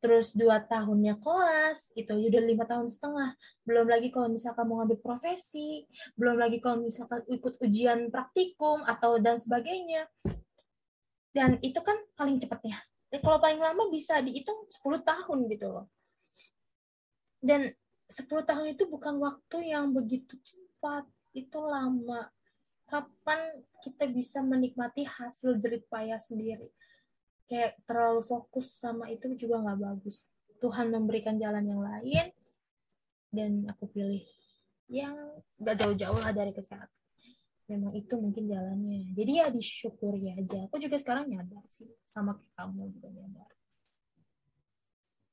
terus 0.01 0.33
dua 0.33 0.65
tahunnya 0.65 1.21
koas 1.21 1.93
itu 1.93 2.09
udah 2.09 2.41
lima 2.41 2.65
tahun 2.65 2.89
setengah. 2.89 3.37
Belum 3.69 3.85
lagi 3.85 4.09
kalau 4.09 4.33
misalkan 4.33 4.65
mau 4.65 4.81
ngambil 4.81 4.99
profesi 5.05 5.85
belum 6.17 6.41
lagi 6.41 6.59
kalau 6.59 6.81
misalkan 6.81 7.21
ikut 7.29 7.61
ujian 7.61 8.09
praktikum 8.09 8.81
atau 8.89 9.21
dan 9.21 9.37
sebagainya. 9.37 10.09
Dan 11.31 11.63
itu 11.63 11.79
kan 11.79 11.95
paling 12.19 12.43
cepatnya 12.43 12.83
Dan 13.07 13.23
kalau 13.23 13.39
paling 13.39 13.63
lama 13.63 13.87
bisa 13.87 14.19
dihitung 14.19 14.67
10 14.67 15.07
tahun 15.07 15.39
gitu 15.47 15.67
loh. 15.71 15.87
Dan 17.39 17.71
10 18.11 18.27
tahun 18.27 18.75
itu 18.75 18.91
bukan 18.91 19.23
waktu 19.23 19.71
yang 19.71 19.95
begitu 19.95 20.35
cepat 20.43 21.07
itu 21.37 21.61
lama. 21.61 22.27
Kapan 22.91 23.63
kita 23.87 24.11
bisa 24.11 24.43
menikmati 24.43 25.07
hasil 25.07 25.55
jerih 25.63 25.87
payah 25.87 26.19
sendiri 26.19 26.67
kayak 27.51 27.83
terlalu 27.83 28.23
fokus 28.23 28.79
sama 28.79 29.11
itu 29.11 29.27
juga 29.35 29.59
nggak 29.59 29.79
bagus. 29.83 30.23
Tuhan 30.63 30.95
memberikan 30.95 31.35
jalan 31.35 31.67
yang 31.67 31.83
lain 31.83 32.31
dan 33.35 33.67
aku 33.67 33.91
pilih 33.91 34.23
yang 34.87 35.19
nggak 35.59 35.77
jauh-jauh 35.83 36.23
lah 36.23 36.31
dari 36.31 36.55
kesehatan. 36.55 36.95
Memang 37.67 37.95
itu 37.99 38.15
mungkin 38.15 38.47
jalannya. 38.47 39.11
Jadi 39.19 39.33
ya 39.35 39.47
disyukuri 39.51 40.31
aja. 40.31 40.71
Aku 40.71 40.79
juga 40.79 40.95
sekarang 40.95 41.27
nyadar 41.27 41.67
sih 41.67 41.91
sama 42.07 42.39
kamu 42.55 42.95
juga 42.95 43.11
nyadar. 43.11 43.51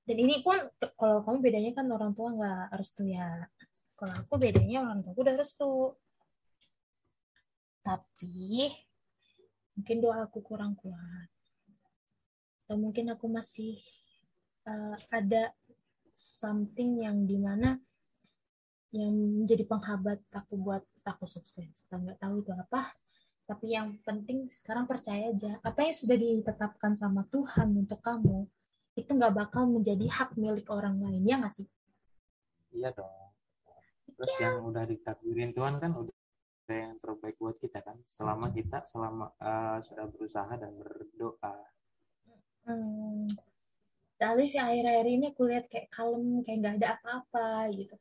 Dan 0.09 0.17
ini 0.17 0.41
pun 0.41 0.57
kalau 0.97 1.21
kamu 1.21 1.37
bedanya 1.41 1.71
kan 1.77 1.85
orang 1.93 2.17
tua 2.17 2.33
nggak 2.33 2.65
restu 2.73 3.05
ya. 3.05 3.45
Kalau 3.93 4.13
aku 4.25 4.33
bedanya 4.41 4.89
orang 4.89 5.05
tua 5.05 5.13
udah 5.13 5.35
restu. 5.37 5.93
Tapi 7.85 8.73
mungkin 9.77 9.97
doa 10.01 10.25
aku 10.25 10.41
kurang 10.41 10.73
kuat 10.73 11.36
atau 12.67 12.75
mungkin 12.75 13.07
aku 13.15 13.31
masih 13.31 13.79
uh, 14.67 14.99
ada 15.07 15.55
something 16.11 16.99
yang 16.99 17.23
di 17.23 17.39
mana 17.39 17.79
yang 18.91 19.15
menjadi 19.15 19.63
penghambat 19.63 20.19
aku 20.35 20.59
buat 20.59 20.83
aku 21.07 21.23
sukses. 21.23 21.63
Kita 21.87 21.95
nggak 21.95 22.19
tahu 22.19 22.43
itu 22.43 22.51
apa. 22.51 22.91
Tapi 23.47 23.71
yang 23.71 23.95
penting 24.03 24.51
sekarang 24.51 24.83
percaya 24.83 25.31
aja. 25.31 25.55
Apa 25.63 25.87
yang 25.87 25.95
sudah 25.95 26.19
ditetapkan 26.19 26.91
sama 26.99 27.23
Tuhan 27.31 27.71
untuk 27.71 28.03
kamu 28.03 28.43
itu 28.99 29.07
nggak 29.15 29.31
bakal 29.31 29.63
menjadi 29.63 30.03
hak 30.11 30.35
milik 30.35 30.67
orang 30.67 30.99
lain. 30.99 31.23
Ya 31.23 31.39
nggak 31.39 31.55
sih? 31.55 31.67
Iya 32.75 32.91
dong. 32.91 33.31
Terus 34.11 34.33
yang 34.43 34.59
udah 34.67 34.83
ditakdirin 34.83 35.55
Tuhan 35.55 35.79
kan 35.79 35.95
udah 35.95 36.11
yang 36.67 36.99
terbaik 36.99 37.39
buat 37.39 37.55
kita 37.55 37.79
kan. 37.79 37.95
Selama 38.11 38.51
kita 38.51 38.83
selama 38.83 39.31
eh, 39.39 39.79
sudah 39.79 40.03
berusaha 40.11 40.51
dan 40.59 40.75
berdoa. 40.75 41.55
Hmm, 42.67 43.31
Alif 44.17 44.57
ya 44.57 44.65
akhir-akhir 44.65 45.07
ini 45.13 45.25
aku 45.29 45.45
lihat 45.45 45.65
kayak 45.69 45.93
kalem 45.93 46.41
kayak 46.41 46.57
nggak 46.57 46.75
ada 46.81 46.87
apa-apa 46.97 47.69
gitu. 47.69 47.95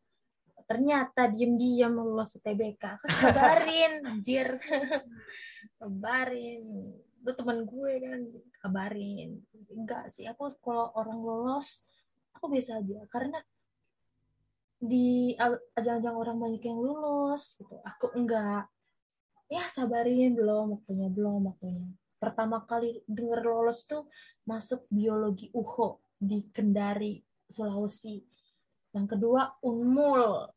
Ternyata 0.64 1.28
diem-diem 1.28 1.92
lulus 1.92 2.40
UTBK 2.40 2.82
aku 2.98 3.06
kabarin 3.06 3.92
anjir. 4.10 4.56
Kabarin. 5.78 6.64
Lu 7.20 7.30
teman 7.36 7.68
gue 7.68 7.92
kan 8.00 8.20
kabarin. 8.64 9.44
Enggak 9.68 10.08
sih 10.08 10.24
aku 10.24 10.56
kalau 10.64 10.88
orang 10.96 11.20
lolos 11.20 11.84
aku 12.32 12.48
biasa 12.48 12.80
aja. 12.80 13.04
Karena 13.12 13.38
di 14.80 15.36
ajang-ajang 15.76 16.16
orang 16.16 16.36
banyak 16.40 16.64
yang 16.64 16.80
lulus 16.80 17.60
gitu. 17.60 17.76
Aku 17.84 18.08
enggak. 18.16 18.72
Ya 19.52 19.68
sabarin 19.68 20.32
belum 20.32 20.80
waktunya 20.80 21.12
belum 21.12 21.52
waktunya 21.52 21.92
pertama 22.16 22.64
kali 22.64 23.04
denger 23.04 23.44
lolos 23.44 23.84
tuh 23.84 24.08
masuk 24.48 24.84
biologi 24.88 25.52
UHO 25.52 26.00
di 26.16 26.48
Kendari 26.50 27.20
Sulawesi. 27.46 28.24
Yang 28.96 29.06
kedua 29.16 29.56
Unmul. 29.60 30.48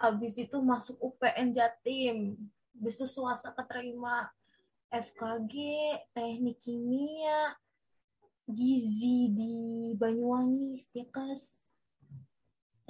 Habis 0.00 0.40
itu 0.40 0.56
masuk 0.62 0.96
UPN 1.02 1.52
Jatim. 1.52 2.38
Habis 2.78 2.94
itu 2.96 3.06
swasta 3.10 3.52
keterima 3.52 4.30
FKG 4.90 5.54
teknik 6.16 6.58
kimia 6.64 7.54
gizi 8.50 9.30
di 9.30 9.54
Banyuwangi 9.94 10.74
Stikes 10.80 11.62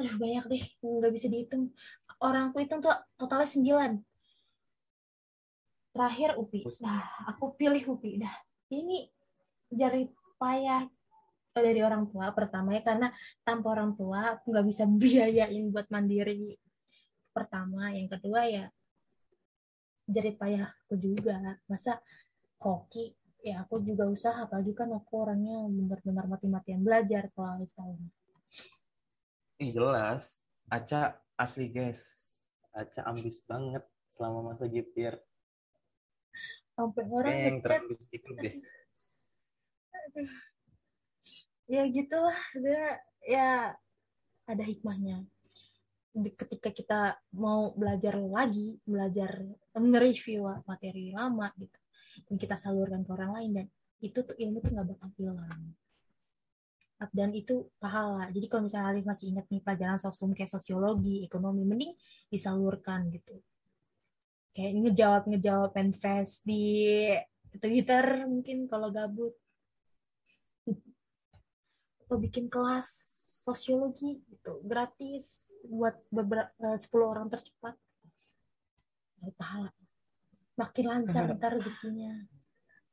aduh 0.00 0.16
banyak 0.16 0.44
deh 0.48 0.64
nggak 0.80 1.12
bisa 1.12 1.28
dihitung. 1.28 1.76
Orangku 2.24 2.56
hitung 2.64 2.80
tuh 2.80 2.96
totalnya 3.20 3.44
sembilan 3.44 3.92
terakhir 5.90 6.38
UPI. 6.38 6.62
Nah 6.82 7.02
aku 7.30 7.54
pilih 7.58 7.82
UPI. 7.96 8.22
Dah 8.22 8.34
ini 8.74 9.06
jari 9.70 10.06
payah 10.38 10.86
dari 11.50 11.82
orang 11.82 12.08
tua 12.08 12.30
pertama 12.32 12.72
ya 12.72 12.82
karena 12.82 13.12
tanpa 13.42 13.74
orang 13.74 13.92
tua 13.98 14.38
aku 14.38 14.54
nggak 14.54 14.66
bisa 14.66 14.86
biayain 15.02 15.70
buat 15.70 15.90
mandiri. 15.90 16.56
Pertama 17.30 17.94
yang 17.94 18.10
kedua 18.10 18.46
ya 18.46 18.66
jerit 20.10 20.38
payahku 20.38 20.94
juga. 20.98 21.58
Masa 21.70 21.98
hoki? 22.62 23.14
Ya 23.40 23.64
aku 23.64 23.80
juga 23.80 24.04
usaha 24.04 24.36
apalagi 24.36 24.76
kan 24.76 24.92
aku 24.92 25.24
orangnya 25.24 25.64
benar-benar 25.64 26.28
mati-matian 26.28 26.84
belajar 26.84 27.32
kalau 27.32 27.56
akhir 27.56 27.72
tahun. 27.72 28.00
Ih, 29.64 29.72
jelas. 29.72 30.44
Aca 30.68 31.16
asli 31.40 31.72
guys. 31.72 32.28
Aca 32.76 33.00
ambis 33.08 33.40
banget 33.48 33.80
selama 34.12 34.52
masa 34.52 34.68
gift 34.68 34.92
year 34.92 35.16
sampai 36.80 37.04
orang 37.12 37.36
yang 37.36 37.56
itu 38.08 38.30
deh. 38.40 38.54
Ya 41.70 41.82
gitulah 41.86 42.40
dia 42.56 42.98
ya 43.22 43.48
ada 44.48 44.64
hikmahnya. 44.64 45.28
Ketika 46.10 46.74
kita 46.74 47.00
mau 47.36 47.70
belajar 47.76 48.18
lagi 48.18 48.82
belajar 48.82 49.46
nge-review 49.76 50.64
materi 50.66 51.14
lama 51.14 51.52
gitu 51.54 51.78
dan 52.26 52.34
kita 52.34 52.58
salurkan 52.58 53.06
ke 53.06 53.10
orang 53.14 53.32
lain 53.38 53.50
dan 53.54 53.66
itu 54.02 54.18
tuh 54.24 54.34
ilmu 54.34 54.58
tuh 54.64 54.74
nggak 54.74 54.88
bakal 54.96 55.08
hilang. 55.14 55.76
Dan 57.14 57.32
itu 57.32 57.70
pahala. 57.80 58.28
Jadi 58.28 58.46
kalau 58.50 58.68
misalnya 58.68 58.92
Alif 58.92 59.06
masih 59.08 59.32
ingat 59.32 59.46
nih 59.48 59.62
pelajaran 59.64 59.96
sosum 59.96 60.36
kayak 60.36 60.52
sosiologi 60.52 61.24
ekonomi 61.24 61.64
mending 61.64 61.94
disalurkan 62.28 63.08
gitu 63.14 63.40
kayak 64.50 64.72
ngejawab 64.82 65.22
ngejawab 65.30 65.70
fanfest 65.70 66.42
di 66.42 67.06
Twitter 67.58 68.26
mungkin 68.26 68.66
kalau 68.66 68.90
gabut. 68.90 69.34
Atau 72.06 72.18
bikin 72.18 72.50
kelas 72.50 72.86
sosiologi 73.40 74.20
gitu 74.28 74.60
gratis 74.66 75.48
buat 75.66 75.96
beberapa 76.10 76.76
sepuluh 76.76 77.14
orang 77.14 77.30
tercepat. 77.30 77.74
Dari 79.20 79.32
pahala. 79.36 79.70
Makin 80.58 80.84
lancar 80.86 81.24
ntar 81.36 81.56
rezekinya. 81.56 82.14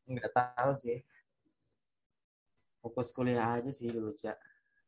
Nggak 0.08 0.32
tahu 0.34 0.72
sih. 0.78 1.04
Fokus 2.80 3.12
kuliah 3.12 3.60
aja 3.60 3.72
sih 3.74 3.92
dulu 3.92 4.16
cak. 4.16 4.38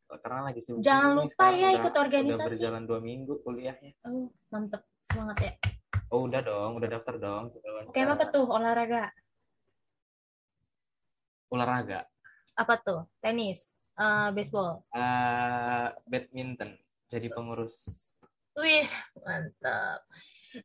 Karena 0.09 0.49
lagi 0.49 0.61
sibuk 0.63 0.81
Jangan 0.81 1.21
lupa 1.21 1.53
ya 1.53 1.69
udah- 1.69 1.77
ikut 1.83 1.93
organisasi. 1.93 2.41
udah 2.41 2.49
berjalan 2.49 2.83
dua 2.89 2.99
minggu 3.03 3.33
kuliahnya. 3.45 3.93
Oh 4.09 4.31
mantep. 4.49 4.81
Semangat 5.05 5.37
ya 5.41 5.53
oh 6.09 6.25
udah 6.25 6.41
dong 6.41 6.71
udah 6.77 6.89
daftar 6.89 7.15
dong 7.21 7.43
oke 7.89 7.99
apa 7.99 8.25
tuh 8.29 8.45
olahraga? 8.45 9.13
Olahraga. 11.49 12.05
Apa 12.53 12.77
tuh 12.77 13.09
tenis 13.21 13.81
eh 13.97 14.29
baseball? 14.33 14.85
Eh, 14.93 15.87
badminton 16.05 16.77
jadi 17.09 17.27
pengurus. 17.33 17.89
Wih 18.53 18.89
mantap. 19.25 20.05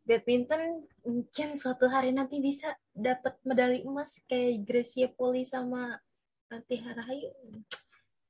Badminton 0.09 0.88
mungkin 1.04 1.57
suatu 1.57 1.92
hari 1.92 2.09
nanti 2.12 2.40
bisa 2.40 2.72
dapat 2.96 3.37
medali 3.44 3.85
emas 3.85 4.16
kayak 4.24 4.64
Gracia 4.64 5.12
Poli 5.12 5.44
sama 5.44 6.00
Ranti 6.48 6.80
Harahayu. 6.80 7.33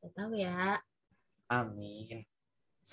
Gak 0.02 0.12
tahu 0.18 0.34
ya. 0.34 0.82
Amin 1.46 2.26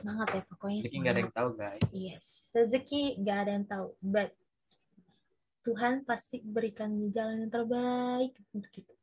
semangat 0.01 0.27
ya 0.33 0.41
pokoknya 0.49 0.79
jadi 0.83 0.97
nggak 0.97 1.13
ada 1.13 1.21
yang 1.21 1.33
tahu 1.33 1.49
guys. 1.55 1.81
Yes 1.93 2.25
rezeki 2.57 3.01
gak 3.21 3.37
ada 3.45 3.51
yang 3.55 3.67
tahu 3.69 3.87
but 4.01 4.29
Tuhan 5.61 5.93
pasti 6.09 6.41
berikan 6.41 6.89
jalan 7.13 7.45
yang 7.45 7.53
terbaik 7.53 8.33
untuk 8.49 8.71
kita. 8.73 8.97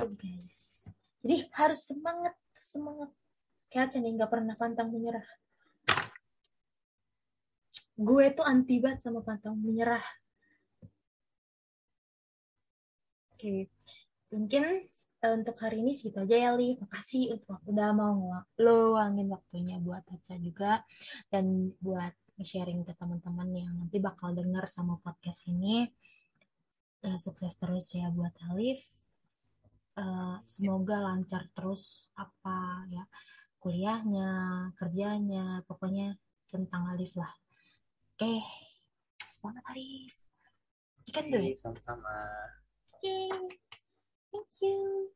Yap. 0.00 0.08
Gitu, 0.08 0.14
guys. 0.16 0.60
Jadi 1.20 1.36
harus 1.52 1.80
semangat 1.84 2.34
semangat. 2.56 3.12
Kayak 3.68 4.00
nih 4.00 4.16
nggak 4.16 4.32
pernah 4.32 4.56
pantang 4.56 4.88
menyerah. 4.88 5.28
Gue 8.00 8.32
tuh 8.32 8.48
anti 8.48 8.80
banget 8.80 9.04
sama 9.04 9.20
pantang 9.20 9.60
menyerah. 9.60 10.04
Oke 13.36 13.68
mungkin 14.32 14.62
uh, 14.64 14.80
untuk 15.30 15.54
hari 15.62 15.78
ini 15.78 15.94
segitu 15.94 16.26
aja 16.26 16.34
ya 16.34 16.50
Li. 16.58 16.74
Makasih 16.82 17.38
untuk 17.38 17.62
udah 17.62 17.90
mau 17.94 18.42
luangin 18.58 19.30
waktunya 19.30 19.78
buat 19.78 20.02
Aca 20.10 20.34
juga 20.42 20.82
dan 21.30 21.70
buat 21.78 22.10
sharing 22.42 22.82
ke 22.82 22.90
teman-teman 22.98 23.48
yang 23.54 23.72
nanti 23.78 24.02
bakal 24.02 24.34
denger 24.34 24.66
sama 24.66 24.98
podcast 24.98 25.46
ini. 25.46 25.86
Uh, 27.02 27.18
sukses 27.18 27.54
terus 27.54 27.94
ya 27.94 28.10
buat 28.10 28.34
Alif. 28.50 28.82
Uh, 29.94 30.42
semoga 30.48 30.98
lancar 30.98 31.46
terus 31.52 32.08
apa 32.16 32.88
ya 32.88 33.04
kuliahnya 33.60 34.30
kerjanya 34.74 35.62
pokoknya 35.70 36.18
tentang 36.50 36.90
Alif 36.90 37.14
lah. 37.14 37.30
Oke 38.18 38.42
semangat 39.30 39.62
Alif. 39.70 40.14
Ikan 41.10 41.30
dulu. 41.30 41.50
Sama-sama. 41.58 42.14
Yay. 43.02 43.58
Thank 44.32 44.46
you 44.62 45.08